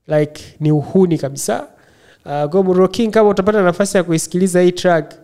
[0.07, 1.69] Like ni uhuni kabisa
[2.27, 5.15] uh, Gomuro King kama utapata nafasi ya kuisikiliza hii track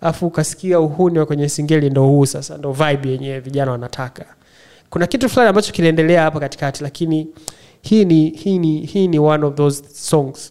[0.00, 4.24] afu ukasikia uhuni wa kwenye singeli ndo huu sasa ndo vibe yenyewe vijana wanataka.
[4.90, 7.28] Kuna kitu fulani ambacho kinaendelea hapa katikati lakini
[7.82, 10.50] hii ni hii ni hii ni one of those songs.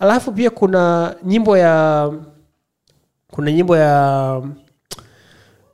[0.00, 2.10] Alafu pia kuna nyimbo ya
[3.30, 4.42] kuna nyimbo ya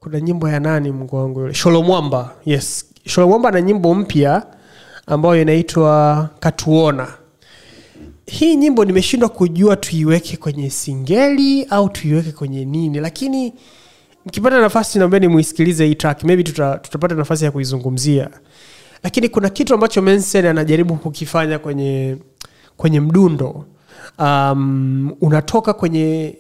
[0.01, 1.55] kuna nyimbo ya nani yule?
[1.55, 2.85] Sholomwamba yes.
[3.07, 4.47] Sholomwamba na nyimbo mpya
[5.07, 7.09] ambayo inaitwa katuona
[8.27, 13.53] hii nyimbo nimeshindwa kujua tuiweke kwenye singeli au tuiweke kwenye nini lakini
[14.27, 16.25] mkipata nafasi naambia nimuisikilize hii track.
[16.25, 18.31] Maybe tuta, tutapata nafasi ya kuizungumzia.
[19.03, 22.17] Lakini kuna kitu ambacho Mensen anajaribu kukifanya kwenye
[22.77, 23.65] kwenye mdundo.
[24.19, 26.37] Um, unatoka kwenye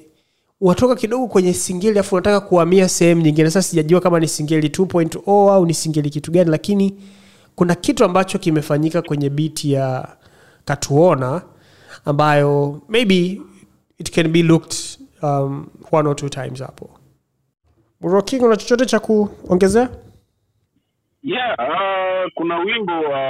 [0.60, 3.50] unatoka kidogo kwenye singeli afu unataka kuhamia sehemu nyingine.
[3.50, 6.94] Sasa sijajua kama ni singeli 2.0 au ni singeli kitu gani lakini
[7.54, 10.08] kuna kitu ambacho kimefanyika kwenye biti ya
[10.64, 11.42] katuona
[12.04, 13.42] ambayo maybe
[13.98, 16.90] it can be looked um, one or two times hapo.
[18.00, 19.88] Muroking, una chochote cha kuongezea?
[21.22, 23.20] Yeah uh, kuna wimbo wa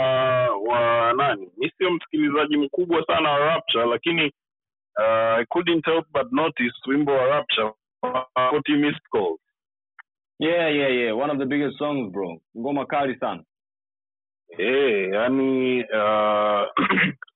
[0.57, 1.49] wa nani?
[1.57, 4.33] Mi sio msikilizaji mkubwa sana wa rapture lakini
[4.99, 9.41] uh, i couldn't help but notice wimbo wa rapture 40 missed calls.
[10.39, 11.19] Yeah yeah yeah.
[11.19, 12.41] One of the biggest songs bro.
[12.59, 13.43] Ngoma kali sana.
[14.59, 16.67] Eh, yani uh,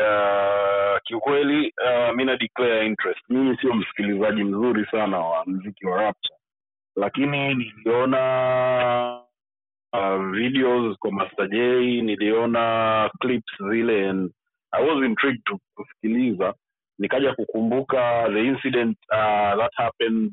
[0.00, 6.02] uh, kiukweli uh, mi na declare interest mimi sio msikilizaji mzuri sana wa mziki wa
[6.02, 6.36] rapture
[6.96, 9.20] lakini niliona
[9.92, 11.56] uh, videos kwa Master J,
[12.02, 14.30] niliona clips zile and
[14.72, 16.54] I was intrigued to kusikiliza,
[16.98, 20.32] nikaja kukumbuka the incident uh, that happened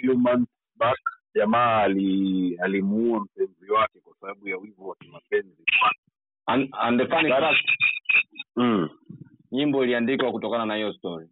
[0.00, 0.98] few months back.
[1.34, 5.64] Jamaa ali alimuua mpenzi wake kwa sababu ya wivu wa kimapenzi.
[6.46, 7.66] and, and the funny fact
[8.56, 8.88] Mm.
[9.52, 11.28] nyimbo iliandikwa kutokana na hiyo story.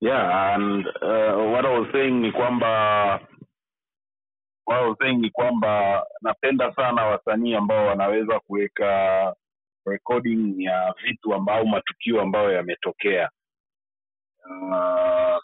[0.00, 3.20] Yeah and uh, what I was saying ni kwamba
[4.66, 9.34] what I was saying ni kwamba napenda sana wasanii ambao wanaweza kuweka
[9.86, 13.30] recording ya vitu ambao au matukio ambayo yametokea.
[14.50, 15.38] Uh,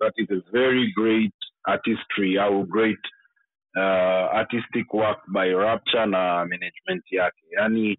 [0.00, 3.00] that is a very great artistry au great
[3.76, 7.42] uh, artistic work by Rapture na management yake.
[7.50, 7.98] Yani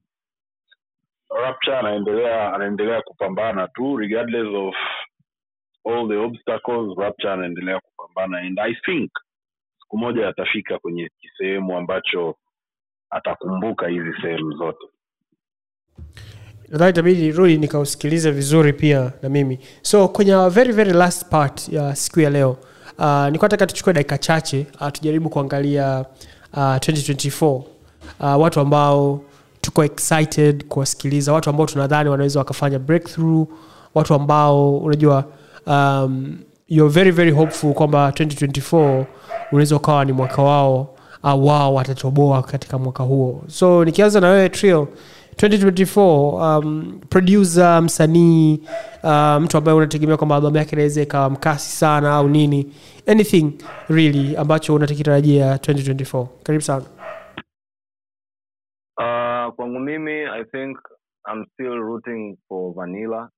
[1.35, 4.75] Rapture anaendelea anaendelea kupambana tu regardless of
[5.85, 8.37] all the obstacles Rapture anaendelea kupambana.
[8.37, 9.11] And I think
[9.79, 12.35] siku moja atafika kwenye kisehemu ambacho
[13.09, 14.87] atakumbuka hizi sehemu zote.
[16.69, 19.59] Nadhani itabidi rudi nikausikilize vizuri pia na mimi.
[19.81, 22.57] So kwenye very very last part ya siku ya leo
[22.97, 26.05] uh, nilikuwa taka tuchukue dakika chache uh, tujaribu kuangalia
[26.53, 27.63] uh, 2024 uh,
[28.41, 29.21] watu ambao
[29.61, 33.47] tuko excited kuwasikiliza watu ambao tunadhani wanaweza wakafanya breakthrough
[33.95, 35.23] watu ambao unajua
[35.67, 36.37] um,
[36.69, 39.03] you're very very hopeful kwamba 2024
[39.51, 43.43] unaweza ukawa ni mwaka wao au wao watatoboa katika mwaka huo.
[43.47, 44.87] So nikianza na wewe trio
[45.37, 48.59] 2024 um, producer msanii
[49.03, 52.67] uh, mtu ambaye unategemea kwamba albamu yake inaweza ikawa mkasi sana au nini
[53.07, 53.51] anything
[53.89, 56.83] really ambacho unakitarajia 2024 karibu sana
[59.51, 60.77] kwangu mimi i think
[61.31, 63.29] I'm still rooting for vanilla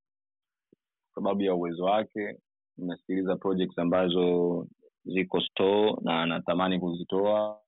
[1.16, 2.40] sababu ya uwezo wake.
[2.78, 4.68] Nasikiliza projects ambazo
[5.06, 7.60] ziko store na natamani kuzitoa.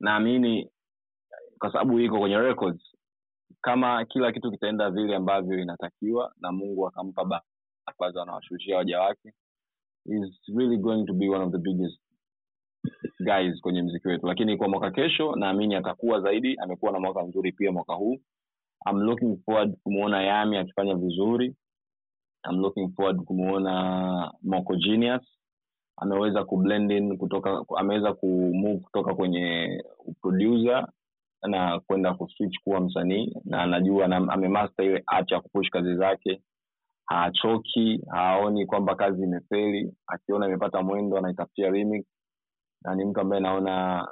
[0.00, 0.70] Naamini
[1.58, 2.82] kwa sababu iko kwenye records
[3.62, 7.42] kama kila kitu kitaenda vile ambavyo inatakiwa na mungu akampa ba-
[7.96, 9.32] kwanza anawashushia waja wake
[10.04, 12.00] is really going to be one of the biggest
[13.20, 14.26] guys kwenye mziki wetu.
[14.26, 18.18] Lakini kwa mwaka kesho naamini atakuwa zaidi amekuwa na mwaka mzuri pia mwaka huu.
[18.90, 21.54] I'm looking forward kumuona yami akifanya vizuri.
[22.50, 25.22] I'm looking forward kumuona moko genius.
[25.96, 29.82] Ameweza kublend in kutoka ameweza kumove kutoka kwenye
[30.22, 30.88] producer
[31.42, 33.34] na kwenda kuswitch kuwa msanii.
[33.44, 36.42] Na anajua na amemaster ile art ya kupush kazi zake.
[37.06, 39.92] Haachoki haoni kwamba kazi imefeli.
[40.06, 42.06] Akiona imepata mwendo anaitafutia remix
[42.82, 44.08] na ni mtu ambaye naona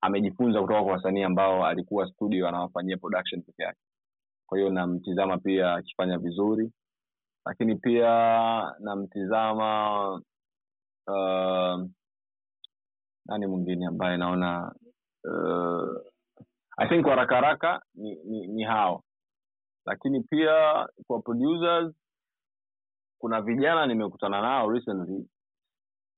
[0.00, 3.80] amejifunza kutoka kwa wasanii ambao alikuwa studio anawafanyia production peke yake.
[4.46, 6.72] Kwa hiyo namtizama pia akifanya vizuri.
[7.46, 8.08] Lakini pia
[8.80, 10.10] namtizama
[11.06, 11.88] uh,
[13.26, 14.74] nani mwingine ambaye naona
[15.24, 16.02] uh,
[16.76, 19.02] i think haraka haraka ni, ni, ni hao.
[19.86, 21.94] Lakini pia kwa producers
[23.18, 25.28] kuna vijana nimekutana nao recently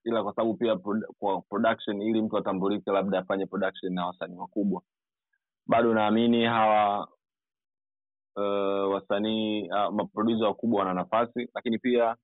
[0.06, 4.36] ila kwa sababu pia prod- kwa production ili mtu atambulike labda afanye production na wasanii
[4.36, 4.82] wakubwa.
[5.66, 7.08] Bado naamini hawa
[8.36, 12.16] uh, wasanii uh, maprodusa wakubwa wana nafasi lakini pia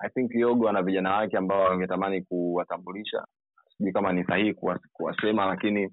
[0.00, 3.26] i think yogo ana vijana wake ambao wangetamani kuwatambulisha.
[3.76, 4.54] Sijui kama ni sahihi
[4.92, 5.86] kuwasema lakini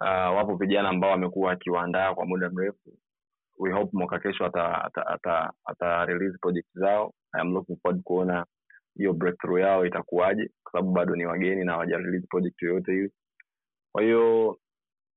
[0.00, 2.98] uh, wapo vijana ambao wamekuwa akiwaandaa kwa muda mrefu.
[3.58, 7.12] We hope mwaka kesho ata, ata, ata, ata release project zao.
[7.32, 8.46] I am looking forward kuona
[8.96, 13.10] hiyo breakthrough yao itakuwaje kwa sababu bado ni wageni na hawajarelease project yoyote hiyo.
[13.92, 14.58] Kwa hiyo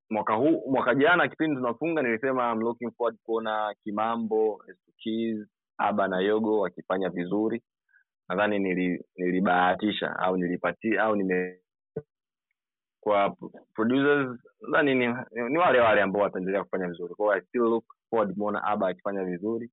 [0.10, 4.64] mwaka huu mwaka jana kipindi tunafunga nilisema I'm looking forward kuona kimambo
[4.98, 7.64] Keys, aba na yogo wakifanya vizuri.
[8.30, 11.60] Nadhani nili, nilibahatisha au nilipatia au nime
[13.00, 13.36] kwa
[13.74, 15.08] producers nadhani ni,
[15.50, 17.16] ni wale wale ambao wataendelea kufanya vizuri.
[17.16, 19.70] Kwa I still look forward kuona aba akifanya vizuri.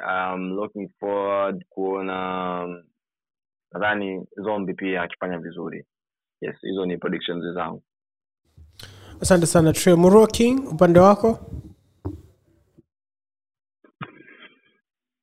[0.00, 2.82] I'm looking forward kuona
[3.72, 5.86] nadhani zombi pia akifanya vizuri
[6.40, 7.82] yes hizo ni predictions zangu
[9.20, 9.72] asante sana
[10.32, 11.38] king upande wako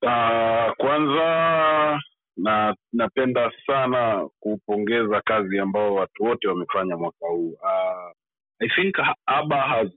[0.02, 2.00] Uh, kwanza
[2.38, 7.50] na napenda sana kupongeza kazi ambao watu wote wamefanya mwaka huu.
[7.50, 8.12] Uh,
[8.60, 8.96] I think
[9.26, 9.88] Abba has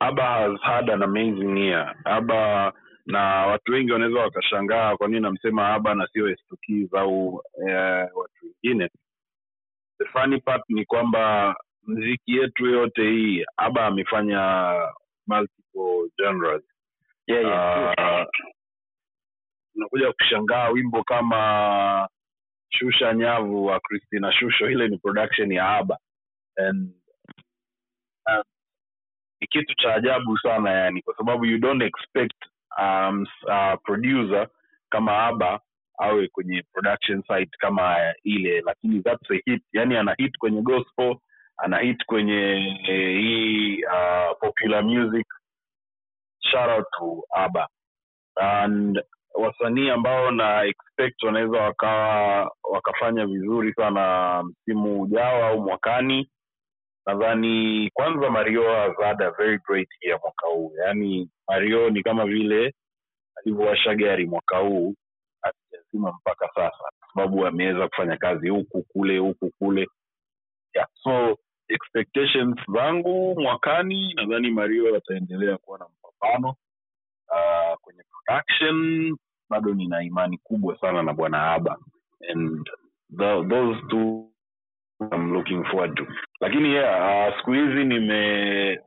[0.00, 1.94] Abba has had an amazing year.
[2.04, 2.72] Abba
[3.06, 8.46] na watu wengi wanaweza wakashangaa kwa nini namsema aba na sio Estukiz au eh, watu
[8.46, 8.90] wengine.
[9.98, 14.74] The funny part ni kwamba mziki yetu yote hii aba amefanya
[15.26, 16.62] multiple genres
[17.26, 17.94] yeah, yeah.
[17.98, 18.26] Uh,
[19.74, 22.08] unakuja kushangaa wimbo kama
[22.70, 25.98] shusha nyavu wa christina shusho ile ni production ya aba
[26.56, 26.90] and
[28.26, 28.44] uh,
[29.40, 32.36] ni kitu cha ajabu sana yani kwa sababu you don't expect
[32.78, 34.48] um, uh, producer
[34.90, 35.60] kama aba
[35.98, 39.62] awe kwenye production site kama ile lakini that's a hit.
[39.72, 41.16] Yani ana hit kwenye gospel
[41.56, 42.42] ana hit kwenye
[42.88, 45.26] eh, hii uh, popular music.
[46.50, 47.68] Shout out to aba
[48.36, 48.98] and
[49.34, 56.30] wasanii ambao na expect wanaweza wakawa wakafanya vizuri sana msimu ujao au mwakani
[57.06, 60.72] nadhani kwanza mario has had a very great year mwaka huu.
[60.84, 62.74] Yaani mario ni kama vile
[63.36, 64.94] alivyowasha gari mwaka huu
[65.42, 69.88] hatujazima mpaka sasa kwa sababu ameweza kufanya kazi huku kule huku kule.
[70.74, 70.88] Yeah.
[71.02, 71.38] so
[71.68, 76.48] expectations zangu mwakani nadhani mario ataendelea kuwa na mpambano
[77.28, 79.16] uh, kwenye production.
[79.50, 81.78] Bado nina imani kubwa sana na bwana aba
[82.30, 82.66] and
[83.16, 84.28] the, those two
[85.12, 86.06] I'm looking forward to
[86.42, 88.80] lakini yeah uh, siku hizi nime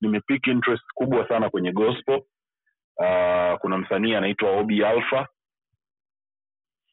[0.00, 2.22] nimepick interest kubwa sana kwenye gospel.
[2.96, 5.28] Uh, kuna msanii anaitwa obi alpha.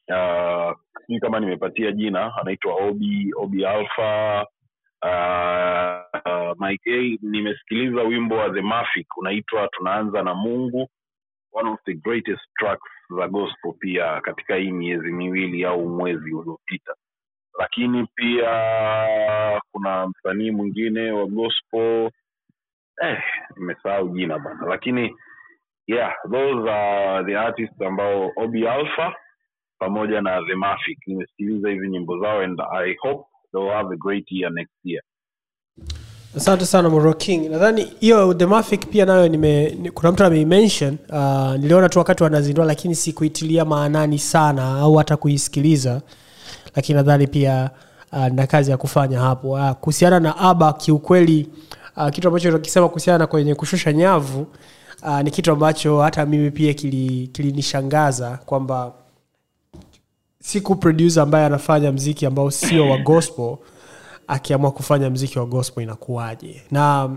[0.08, 4.46] Uh, sijui kama nimepatia jina anaitwa obi obi alpha.
[5.02, 10.88] Uh, uh, mike a nimesikiliza wimbo wa the mafic unaitwa tunaanza na mungu.
[11.52, 16.94] One of the greatest tracks za gospel pia katika hii miezi miwili au mwezi uliopita
[17.58, 18.50] lakini pia
[19.72, 22.10] kuna msanii mwingine wa gospel.
[23.02, 23.18] Eh,
[23.56, 25.14] nimesahau jina bana lakini
[25.86, 29.14] yeah those are the artists ambao obi alpha
[29.78, 30.98] pamoja na the mafic.
[31.06, 35.02] Nimesikiliza hizi nyimbo zao and i hope they'll have a great year next year.
[36.36, 37.50] Asante sana king.
[37.50, 42.64] Nadhani hiyo themafic pia nayo nime, ni- kuna mtu ameimention uh, niliona tu wakati wanazindua
[42.64, 46.02] lakini sikuitilia maanani sana au hata kuisikiliza
[46.76, 47.70] lakini nadhani pia
[48.12, 49.50] uh, na kazi ya kufanya hapo.
[49.50, 51.48] Uh, kuhusiana na aba kiukweli
[51.96, 54.46] uh, kitu ambacho nakisema kuhusiana na kwenye kushusha nyavu
[55.02, 56.74] uh, ni kitu ambacho hata mimi pia
[57.32, 58.92] kilinishangaza kili kwamba
[60.40, 63.56] siku producer ambaye anafanya mziki ambao sio wa gospel
[64.26, 66.62] akiamua kufanya mziki wa gospel inakuwaje?
[66.70, 67.10] Na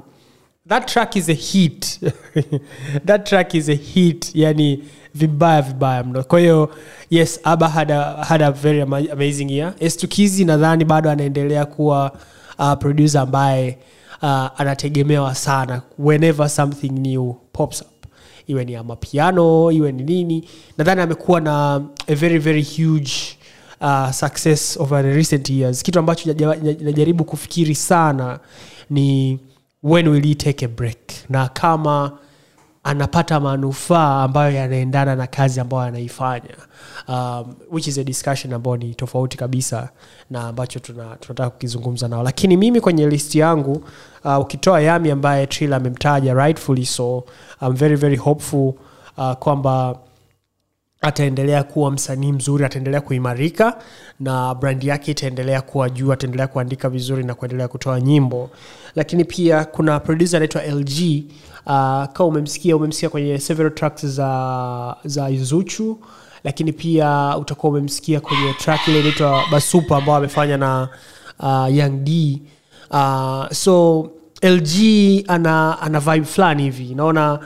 [0.68, 2.00] that track is a hit.
[3.06, 4.32] That track is a hit.
[4.36, 4.84] Yani
[5.16, 6.24] vibaya vibaya mno.
[6.24, 6.70] Kwa hiyo
[7.10, 9.74] yes aba had very amazing year.
[9.80, 12.12] Estukizi nadhani bado anaendelea kuwa
[12.60, 13.78] uh, producer ambaye
[14.22, 17.88] uh, anategemewa sana whenever something new pops up.
[18.48, 20.50] Iwe ni amapiano iwe ni nini.
[20.78, 23.12] Nadhani amekuwa na a very very huge
[23.82, 25.84] uh, success over the recent years.
[25.84, 28.40] Kitu ambacho naja- naja- najaribu kufikiri sana
[28.90, 29.40] ni
[29.84, 30.98] when will he take a break?
[31.30, 32.12] Na kama
[32.86, 36.56] anapata manufaa ambayo yanaendana na kazi ambayo anaifanya.
[37.08, 39.90] Um, which is a discussion ambayo ni tofauti kabisa
[40.30, 42.24] na ambacho tuna- tunataka kukizungumza nao.
[42.24, 43.84] Lakini mimi kwenye listi yangu
[44.24, 47.24] uh, ukitoa yami ambaye tril amemtaja rightfully so
[47.62, 48.74] I'm very very hopeful
[49.18, 49.96] uh, kwamba
[51.06, 53.78] ataendelea kuwa msanii mzuri ataendelea kuimarika
[54.20, 58.50] na brandi yake itaendelea kuwa juu ataendelea kuandika vizuri na kuendelea kutoa nyimbo.
[58.96, 60.90] Lakini pia kuna producer anaitwa lg
[61.66, 61.72] uh,
[62.14, 65.98] kama umemsikia umemsikia kwenye several tracks za za zuchu
[66.44, 70.90] lakini pia utakuwa umemsikia kwenye track ile inaitwa basupa ambao amefanya na
[71.40, 72.42] uh, young d.
[72.92, 74.10] Uh, so
[74.42, 74.70] lg
[75.28, 76.96] ana ana vibe fulani hivi.
[76.96, 77.40] Naona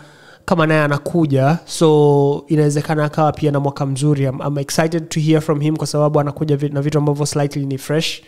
[0.50, 5.42] kama naye anakuja so inawezekana akawa pia na mwaka mzuri I'm, I'm excited to hear
[5.42, 8.22] from him kwa sababu anakuja na vitu ambavyo slightly ni fresh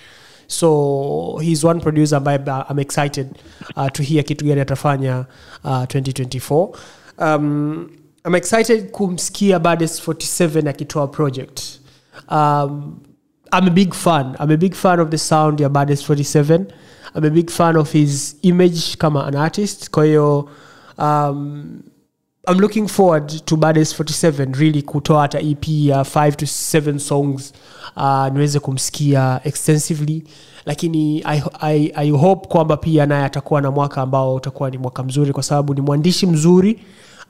[0.47, 3.27] so he's one producer ambaye ba- I'm excited
[3.75, 5.25] uh, to hear kitu gani atafanya
[5.63, 6.69] uh, 2024
[7.17, 7.89] um,
[8.25, 11.61] I'm excited kumsikia Bades 47 akitoa project
[12.29, 12.99] um,
[13.53, 14.35] I'm a big fan.
[14.39, 16.67] I'm a big fan of the sound ya Bades 47.
[17.15, 19.89] I'm a big fan of his image kama an artist.
[19.89, 20.49] Kwa hiyo
[20.97, 21.81] um,
[22.47, 27.53] I'm looking forward to Bades 47 really kutoa hata EP ya 5 to 7 songs
[27.97, 30.23] uh, niweze kumsikia extensively.
[30.65, 35.03] Lakini I, I, I hope kwamba pia naye atakuwa na mwaka ambao utakuwa ni mwaka
[35.03, 36.79] mzuri kwa sababu ni mwandishi mzuri.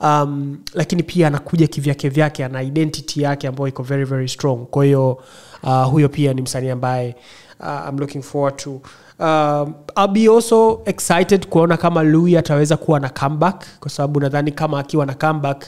[0.00, 4.66] Um, lakini pia anakuja kivyake vyake ana identity yake ambayo iko very very strong.
[4.66, 5.18] Kwa hiyo
[5.62, 7.16] uh, huyo pia ni msanii ambaye
[7.60, 8.80] uh, I'm looking forward to
[9.18, 14.52] um, I'll be also excited kuona kama Louis ataweza kuwa na comeback kwa sababu nadhani
[14.52, 15.64] kama akiwa na comeback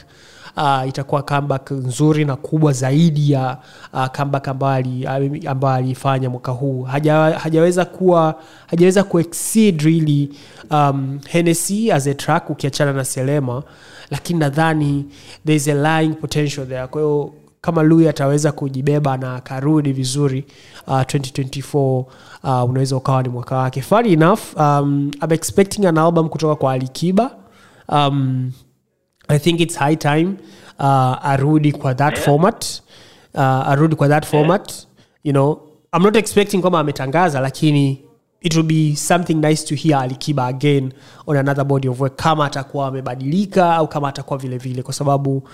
[0.57, 3.57] uh, itakuwa comeback nzuri na kubwa zaidi ya
[3.93, 6.83] uh, comeback ambayo ali- aliifanya mwaka huu.
[6.83, 8.35] Haja, hajaweza kuwa
[8.67, 10.29] hajaweza kuexceed really
[10.71, 13.63] um, Hennessy as a track ukiachana na Selema
[14.11, 15.05] lakini nadhani
[15.45, 16.87] there is a lying potential there.
[16.87, 17.33] Kwa hiyo
[17.65, 20.45] kama lui ataweza kujibeba na akarudi vizuri
[20.87, 21.77] uh, 2024
[22.43, 23.81] uh, unaweza ukawa ni mwaka wake.
[23.81, 27.31] Funny enough um, I'm expecting an album kutoka kwa alikiba.
[27.89, 28.51] Um,
[29.27, 30.33] i think its high time
[30.79, 32.65] uh, arudi kwa that format.
[33.33, 34.73] Uh, arudi kwa that format.
[35.23, 35.59] You know
[35.97, 38.01] i'm not expecting kwamba ametangaza lakini
[38.41, 40.93] it will be something nice to hear alikiba again
[41.27, 45.49] on another body of work kama atakuwa amebadilika au kama atakuwa vile vile kwa sababu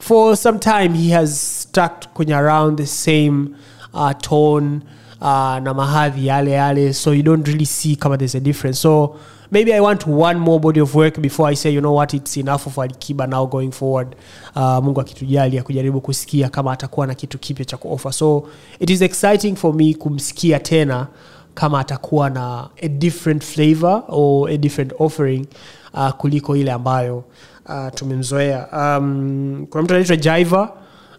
[0.00, 3.48] for some time he has stuck kwenye around the same
[3.94, 4.80] uh, tone
[5.20, 6.92] uh, na mahadhi yale yale.
[6.92, 8.80] So you don't really see kama there's a difference.
[8.80, 9.16] So
[9.52, 12.36] maybe i want one more body of work before i say you know what it's
[12.36, 14.16] enough of alikiba now going forward.
[14.56, 18.12] Uh, mungu akitujali akujaribu kusikia kama atakuwa na kitu kipya cha kuoffer.
[18.12, 18.48] So
[18.80, 21.06] it is exciting for me kumsikia tena
[21.54, 25.46] kama atakuwa na a different flavor or a different offering
[25.94, 27.24] uh, kuliko ile ambayo
[27.68, 28.68] uh, tumemzoea.
[28.98, 30.72] Um, kuna mtu anaitwa jaiva.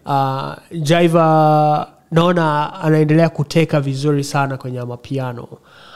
[0.06, 5.48] Uh, jaiva naona anaendelea kuteka vizuri sana kwenye mapiano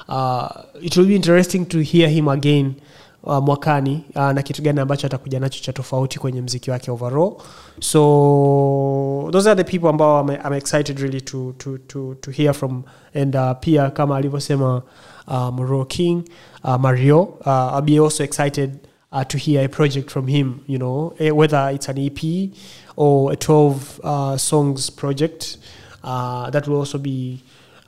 [0.08, 0.46] uh,
[0.80, 2.74] it will be interesting to hear him again
[3.22, 7.32] uh, mwakani uh, na kitu gani ambacho atakuja nacho cha tofauti kwenye mziki wake overall.
[7.80, 12.54] So those are the people ambao I'm, I'm excited really to, to, to, to hear
[12.54, 12.82] from.
[13.14, 14.82] And uh, pia kama alivyosema
[15.28, 16.22] uh, Moro King
[16.64, 18.70] uh, Mario uh, I'll be also excited
[19.12, 22.50] uh, to hear a project from him you know eh, whether it's an EP
[22.96, 25.58] or a 12 uh, songs project
[26.04, 27.38] uh, that will also be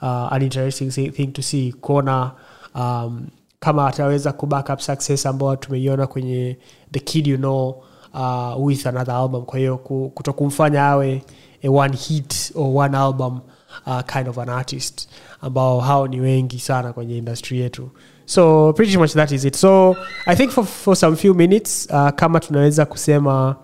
[0.03, 2.33] uh, an interesting thing to see kuona
[2.75, 3.27] um,
[3.61, 6.59] kama ataweza kuback up success ambayo tumeiona kwenye
[6.93, 7.83] the kid you know
[8.15, 9.45] uh, with another album.
[9.45, 11.23] Kwa hiyo ku- kuto kumfanya awe
[11.63, 13.41] a one hit or one album
[13.87, 15.09] uh, kind of an artist
[15.41, 17.91] ambao hao ni wengi sana kwenye industry yetu
[18.29, 19.57] so pretty much that is it.
[19.57, 23.57] So i think for, for some few minutes uh, kama tunaweza kusema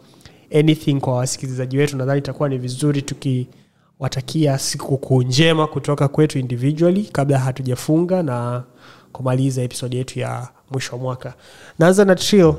[0.55, 7.39] anything kwa wasikilizaji wetu nadhani itakuwa ni vizuri tukiwatakia sikukuu njema kutoka kwetu individually kabla
[7.39, 8.62] hatujafunga na
[9.12, 11.35] kumaliza episode yetu ya mwisho wa mwaka.
[11.79, 12.55] Naanza na trill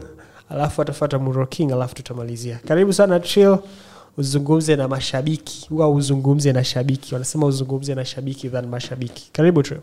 [0.49, 2.59] alafu atafata muroking alafu tutamalizia.
[2.67, 3.57] Karibu sana trill.
[4.17, 5.67] Uzungumze na mashabiki.
[5.69, 7.13] Huwa uzungumze na shabiki.
[7.13, 9.29] Wanasema uzungumze na shabiki than mashabiki.
[9.31, 9.79] Karibu trill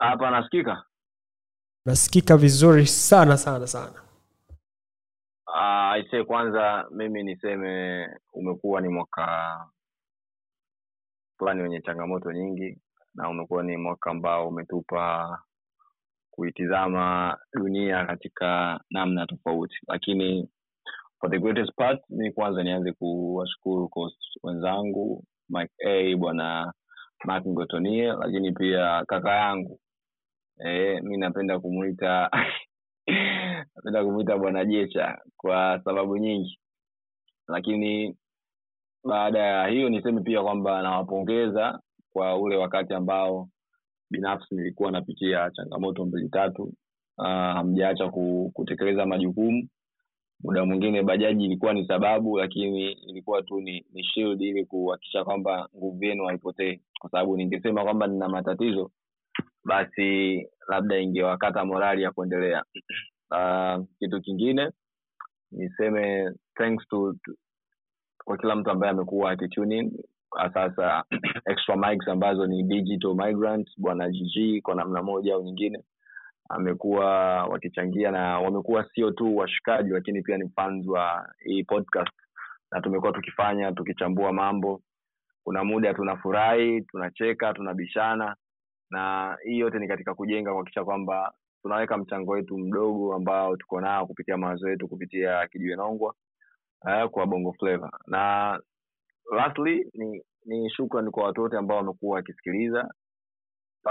[0.00, 0.84] hapa nasikika.
[1.86, 4.02] Nasikika vizuri sana sana sana.
[5.46, 9.56] Uh, aisee kwanza mimi niseme umekuwa ni mwaka
[11.38, 12.78] fulani wenye changamoto nyingi
[13.14, 15.38] na umekuwa ni mwaka ambao umetupa
[16.30, 19.76] kuitizama dunia katika namna tofauti.
[19.88, 20.48] Lakini
[21.20, 26.72] for the greatest part mi kwanza nianze kuwashukuru coach wenzangu mike a bwana
[27.24, 29.80] mark ngotonie lakini pia kaka yangu
[30.64, 32.30] e, mi napenda kumuita
[33.76, 36.58] napenda kumuita bwana jecha kwa sababu nyingi.
[37.48, 38.16] Lakini
[39.04, 41.80] baada ya hiyo niseme pia kwamba nawapongeza
[42.12, 43.48] kwa ule wakati ambao
[44.10, 46.62] binafsi nilikuwa napitia changamoto mbili tatu.
[47.18, 49.68] Uh, hamjaacha ku, kutekeleza majukumu.
[50.44, 55.68] Muda mwingine bajaji ilikuwa ni sababu lakini ilikuwa tu ni, ni shield ili kuhakikisha kwamba
[55.76, 58.90] nguvu yenu haipotee, kwa sababu ningesema kwamba nina matatizo
[59.64, 62.64] basi labda ingewakata morali ya kuendelea.
[63.30, 64.70] Uh, kitu kingine
[65.52, 67.32] niseme thanks to, to
[68.24, 69.92] kwa kila mtu ambaye amekuwa akituning
[70.54, 71.04] sasa
[71.50, 75.84] extra mics ambazo ni digital migrant bwana gg kwa namna moja au nyingine
[76.50, 77.06] amekuwa
[77.44, 82.12] wakichangia na wamekuwa sio tu washikaji lakini pia ni fans wa hii podcast.
[82.72, 84.82] Na tumekuwa tukifanya tukichambua mambo.
[85.44, 88.36] Kuna muda tunafurahi tunacheka tunabishana
[88.90, 94.06] na hii yote ni katika kujenga kuhakikisha kwamba tunaweka mchango wetu mdogo ambao tuko nao
[94.06, 96.14] kupitia mawazo yetu kupitia kijiwe nongwa
[96.84, 98.60] uh, kwa bongo flavor na
[99.36, 102.88] lastly ni ni shukran kwa watu wote ambao wamekuwa wakisikiliza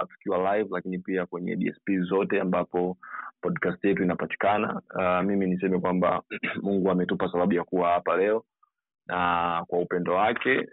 [0.10, 2.98] tukiwa live lakini pia kwenye dsp zote ambapo
[3.42, 4.82] podcast yetu inapatikana.
[4.96, 6.24] Uh, mimi niseme kwamba
[6.64, 8.46] mungu ametupa sababu ya kuwa hapa leo
[9.08, 10.68] na kwa upendo wake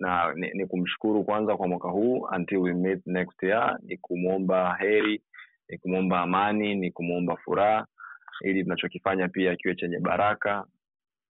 [0.00, 3.78] na ni, ni kumshukuru kwanza kwa mwaka huu until we meet next year.
[3.82, 5.22] Ni kumwomba heri
[5.68, 7.86] ni kumwomba amani ni kumwomba furaha
[8.44, 10.64] ili tunachokifanya pia kiwe chenye baraka.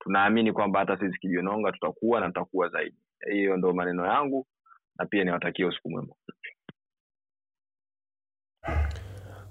[0.00, 2.96] Tunaamini kwamba hata sisi kijiononga tutakuwa na tutakuwa zaidi.
[3.32, 4.46] Hiyo ndo maneno yangu
[4.98, 6.14] na pia niwatakia usiku mwema.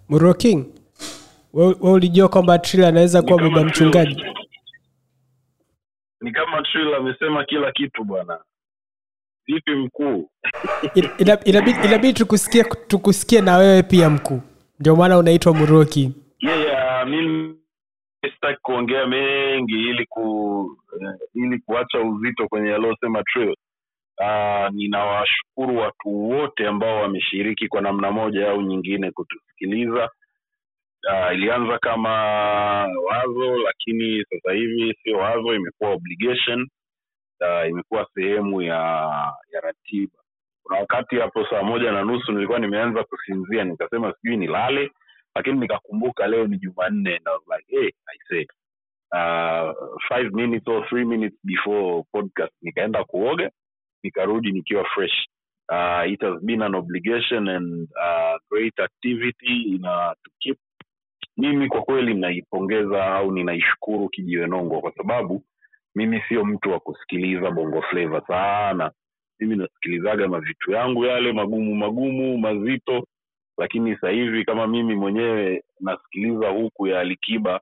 [0.09, 0.65] Muro king
[1.81, 4.25] ulijua kwamba tril anaweza kuwa baba mchungaji?
[6.21, 8.39] Ni kama Trill amesema kila kitu bwana
[9.53, 10.30] vipi mkuu
[10.95, 14.41] Ina- ina- inabidi inabidi tukusikie tukusikie na wewe pia mkuu
[14.80, 17.55] ndio maana unaitwa muroki yeah, yeah, mimi
[18.34, 23.23] sitaki kuongea mengi ili ku eh, ili kuacha uzito kwenye yaliyosema
[24.21, 30.09] Uh, ninawashukuru watu wote ambao wameshiriki kwa namna moja au nyingine kutusikiliza.
[31.11, 32.09] Uh, ilianza kama
[33.11, 36.67] wazo lakini sasa hivi sio wazo, imekuwa obligation.
[37.41, 38.77] Uh, imekuwa sehemu ya
[39.53, 40.17] ya ratiba.
[40.63, 44.91] Kuna wakati hapo saa moja na nusu nilikuwa nimeanza kusinzia, nikasema sijui nilale,
[45.35, 47.91] lakini nikakumbuka leo ni Jumanne and like,
[48.31, 48.45] hey,
[49.11, 49.73] uh,
[50.09, 52.53] five minutes or three minutes before podcast.
[52.61, 53.51] Nikaenda kuoga
[54.03, 55.27] nikarudi nikiwa fresh.
[55.71, 60.57] Uh, it has been an obligation and uh, great activity ina to keep.
[61.37, 65.43] Mimi kwa kweli naipongeza au ninaishukuru kijiwenongwa kwa sababu
[65.95, 68.91] mimi sio mtu wa kusikiliza bongo fleva sana.
[69.39, 73.07] Mimi nasikilizaga mavitu yangu yale magumu magumu mazito.
[73.57, 77.61] Lakini sasa hivi kama mimi mwenyewe nasikiliza huku ya alikiba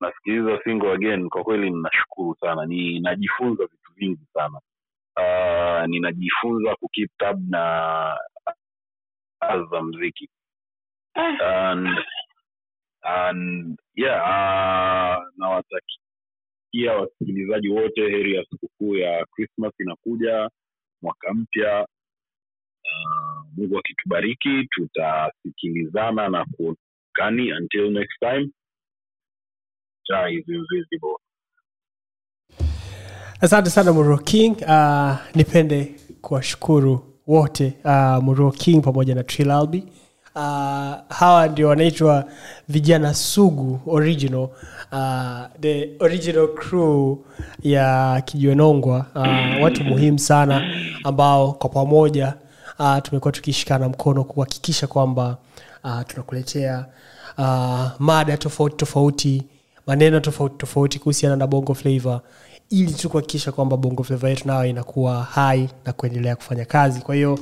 [0.00, 2.66] nasikiliza single again kwa kweli ninashukuru sana.
[2.66, 4.60] Ninajifunza vitu vingi sana.
[5.16, 8.18] Uh, ninajifunza kukeep tab na
[9.70, 10.28] za mziki
[11.14, 11.88] and,
[13.02, 15.56] and yeah uh,
[16.84, 20.50] nawatakia wasikilizaji wote heri ya sikukuu ya krismas inakuja
[21.02, 21.86] mwaka mpya.
[22.84, 27.52] Uh, mungu akitubariki tutasikilizana na kuonekani.
[27.52, 28.50] Until next time
[33.40, 34.52] asante sana Muro king.
[34.62, 39.84] Uh, nipende kuwashukuru wote uh, Muro king pamoja na trilalbi
[40.36, 40.42] uh,
[41.16, 42.24] hawa ndio wanaitwa
[42.68, 44.48] vijana sugu original.
[44.92, 47.18] Uh, the original crew
[47.62, 50.70] ya kijiwenongwa uh, watu muhimu sana
[51.04, 52.34] ambao kwa pamoja
[52.78, 55.36] uh, tumekuwa tukishikana mkono kuhakikisha kwamba
[55.84, 56.86] uh, tunakuletea
[57.38, 59.42] uh, mada tofauti tofauti
[59.86, 62.20] maneno tofauti tofauti kuhusiana na bongo flavor
[62.70, 67.00] ili tu kuhakikisha kwamba bongo flava yetu nayo inakuwa hai na kuendelea kufanya kazi.
[67.00, 67.38] Kwa hiyo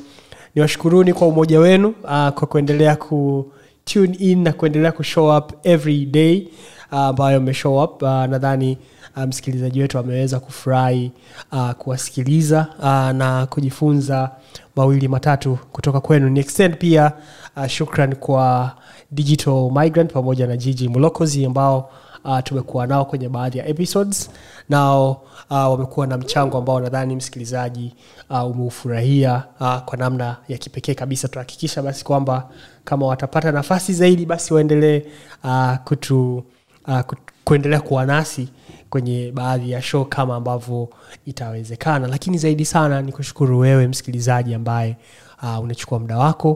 [0.55, 3.53] niwashukuruni kwa umoja wenu uh, kwa kuendelea ku
[3.85, 6.49] tune in na kuendelea kushow up every day
[6.91, 8.03] ambayo uh, mmeshow up.
[8.03, 8.79] Uh, nadhani
[9.17, 11.13] msikilizaji msikilizaji wetu ameweza kufurahi
[11.53, 12.85] uh, kuwasikiliza uh,
[13.17, 14.31] na kujifunza
[14.77, 16.29] mawili matatu kutoka kwenu.
[16.29, 17.13] Ni extend pia
[17.57, 18.73] uh, shukran kwa
[19.11, 21.91] digital migrant pamoja na jiji mulokozi ambao
[22.25, 24.31] uh, tumekuwa nao kwenye baadhi ya episodes.
[24.69, 25.11] Nao
[25.51, 27.95] uh, wamekuwa na mchango ambao nadhani msikilizaji
[28.31, 31.29] uh, umeufurahia uh, kwa namna ya kipekee kabisa.
[31.29, 32.49] Tunahakikisha basi kwamba
[32.85, 35.03] kama watapata nafasi zaidi basi waendelee
[35.45, 36.45] uh, kutu
[36.89, 37.01] uh,
[37.45, 38.49] kuendelea kuwa nasi
[38.91, 40.89] kwenye baadhi ya show kama ambavyo
[41.27, 42.07] itawezekana.
[42.09, 44.97] Lakini zaidi sana ni kushukuru wewe msikilizaji ambaye
[45.43, 46.51] uh, unachukua muda wako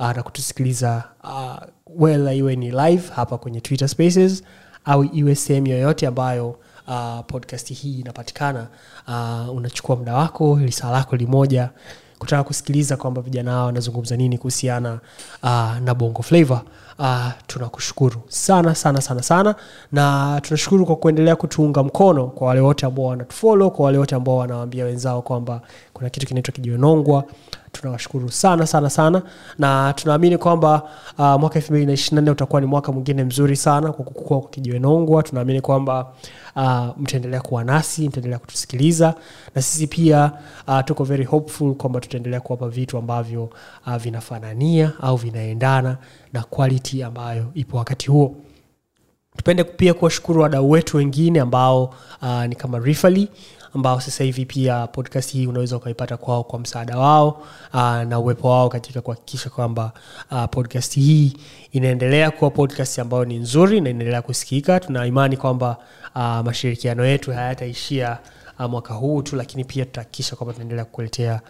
[0.00, 1.56] uh, na kutusikiliza uh,
[1.96, 4.42] wela iwe ni live hapa kwenye twitter spaces
[4.84, 6.56] au iwe sehemu yoyote ambayo
[6.88, 8.66] uh, podcast hii inapatikana
[9.08, 11.70] uh, unachukua muda wako lisaa lako limoja
[12.18, 14.98] kutaka kusikiliza kwamba vijana hao wanazungumza nini kuhusiana
[15.42, 16.60] uh, na bongo flavor
[16.98, 19.54] uh, tunakushukuru sana sana sana sana.
[19.92, 24.36] Na tunashukuru kwa kuendelea kutuunga mkono kwa wale wote ambao wanatufolo kwa wale wote ambao
[24.36, 25.60] wanawaambia wenzao kwamba
[25.94, 27.24] kuna kitu kinaitwa kijiwenongwa
[27.72, 29.22] tunawashukuru sana sana sana.
[29.58, 30.82] Na tunaamini kwamba
[31.18, 36.12] uh, mwaka 224 utakuwa ni mwaka mwingine mzuri sana kwa kukua kwa kijiwenongwa tunaamini kwamba
[36.56, 39.14] uh, mtaendelea kuwa nasi mtaendelea kutusikiliza.
[39.54, 40.32] Na sisi pia
[40.68, 43.50] uh, tuko very hopeful kwamba tutaendelea kuwapa vitu ambavyo
[43.86, 45.96] uh, vinafanania au vinaendana
[46.32, 48.36] na quality ambayo ipo wakati huo.
[49.36, 53.28] Tupende pia kuwashukuru wadau wetu wengine ambao uh, ni kama rifali
[53.74, 57.42] ambao sasa hivi pia podcast hii unaweza ukaipata kwao kwa msaada wao
[57.74, 59.92] uh, na uwepo wao katika kuhakikisha kwamba
[60.30, 61.32] uh, podcast hii
[61.72, 64.80] inaendelea kuwa podcast ambayo ni nzuri na inaendelea kusikika.
[64.80, 65.76] Tuna imani kwamba
[66.14, 68.18] uh, mashirikiano yetu hayataishia
[68.68, 71.40] mwaka huu tu lakini pia tutahakikisha kwamba tunaendelea kukuletea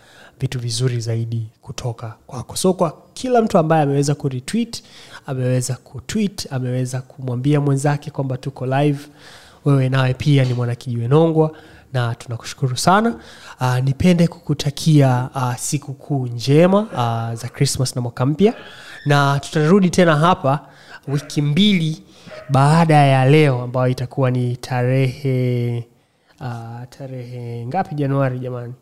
[0.41, 2.57] vitu vizuri zaidi kutoka kwako.
[2.57, 4.83] So kwa kila mtu ambaye ameweza kuretweet
[5.27, 8.99] ameweza kutweet ameweza kumwambia mwenzake kwamba tuko live
[9.65, 11.51] wewe nawe pia ni mwanakijiwenongwa
[11.95, 13.15] na tunakushukuru sana.
[13.61, 18.55] Uh, nipende kukutakia uh, siku kuu njema uh, za krismas na mwaka mpya.
[19.07, 20.69] Na tutarudi tena hapa
[21.09, 22.03] wiki mbili
[22.51, 25.89] baada ya leo ambayo itakuwa ni tarehe
[26.41, 28.75] uh, tarehe ngapi januari jamani?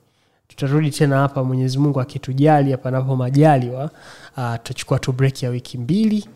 [0.48, 3.90] Tutarudi tena hapa mwenyezi mungu akitujali panapo majaliwa.
[4.36, 6.28] Uh, tutachukua tu break ya wiki mbili.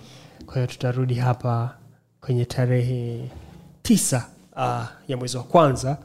[0.47, 1.75] Kwa hiyo tutarudi hapa
[2.21, 3.31] kwenye tarehe
[3.83, 4.27] tisa
[4.57, 5.97] uh, ya mwezi wa kwanza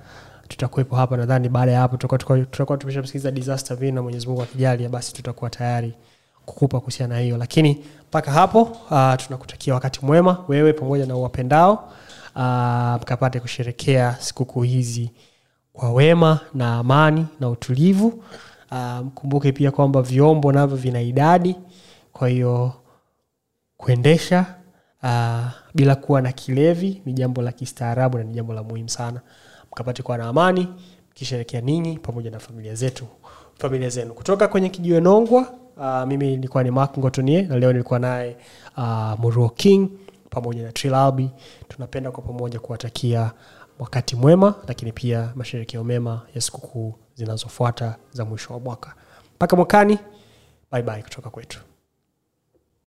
[0.52, 5.50] tutakuwepo hapa nadhani baada ya hapo tutakuwa- tumeshamsikiliza disaster vina mwenyezi mungu akijalia basi tutakuwa
[5.50, 5.94] tayari
[6.46, 7.38] kukupa kuhusiana na hiyo.
[7.38, 11.74] Lakini mpaka hapo uh, tunakutakia wakati mwema wewe pamoja na uwapendao
[12.36, 15.12] uh, mkapate kusherekea sikukuu hizi
[15.74, 18.24] kwa wema na amani na utulivu.
[18.72, 21.56] Uh, mkumbuke pia kwamba vyombo navyo vina idadi
[22.14, 22.74] kwa hiyo
[23.78, 24.46] kuendesha
[25.04, 25.40] uh,
[25.76, 29.22] bila kuwa na kilevi ni jambo la kistaarabu na ni jambo la muhimu sana
[29.72, 30.68] mkapate kuwa na amani
[31.12, 33.06] mkisherekea ninyi pamoja na familia zetu.
[33.60, 34.14] Familia zenu.
[34.14, 38.38] Kutoka kwenye kijiwe nongwa uh, mimi nilikuwa ni mark ngotonie na leo nilikuwa naye
[38.78, 39.90] uh, muruo king
[40.30, 41.30] pamoja na trilalbi
[41.68, 43.32] tunapenda kwa pamoja kuwatakia
[43.80, 48.96] wakati mwema lakini pia masherekeo mema ya sikukuu zinazofuata za mwisho wa mwaka.
[49.36, 50.00] Mpaka mwakani
[50.72, 51.60] bye bye kutoka kwetu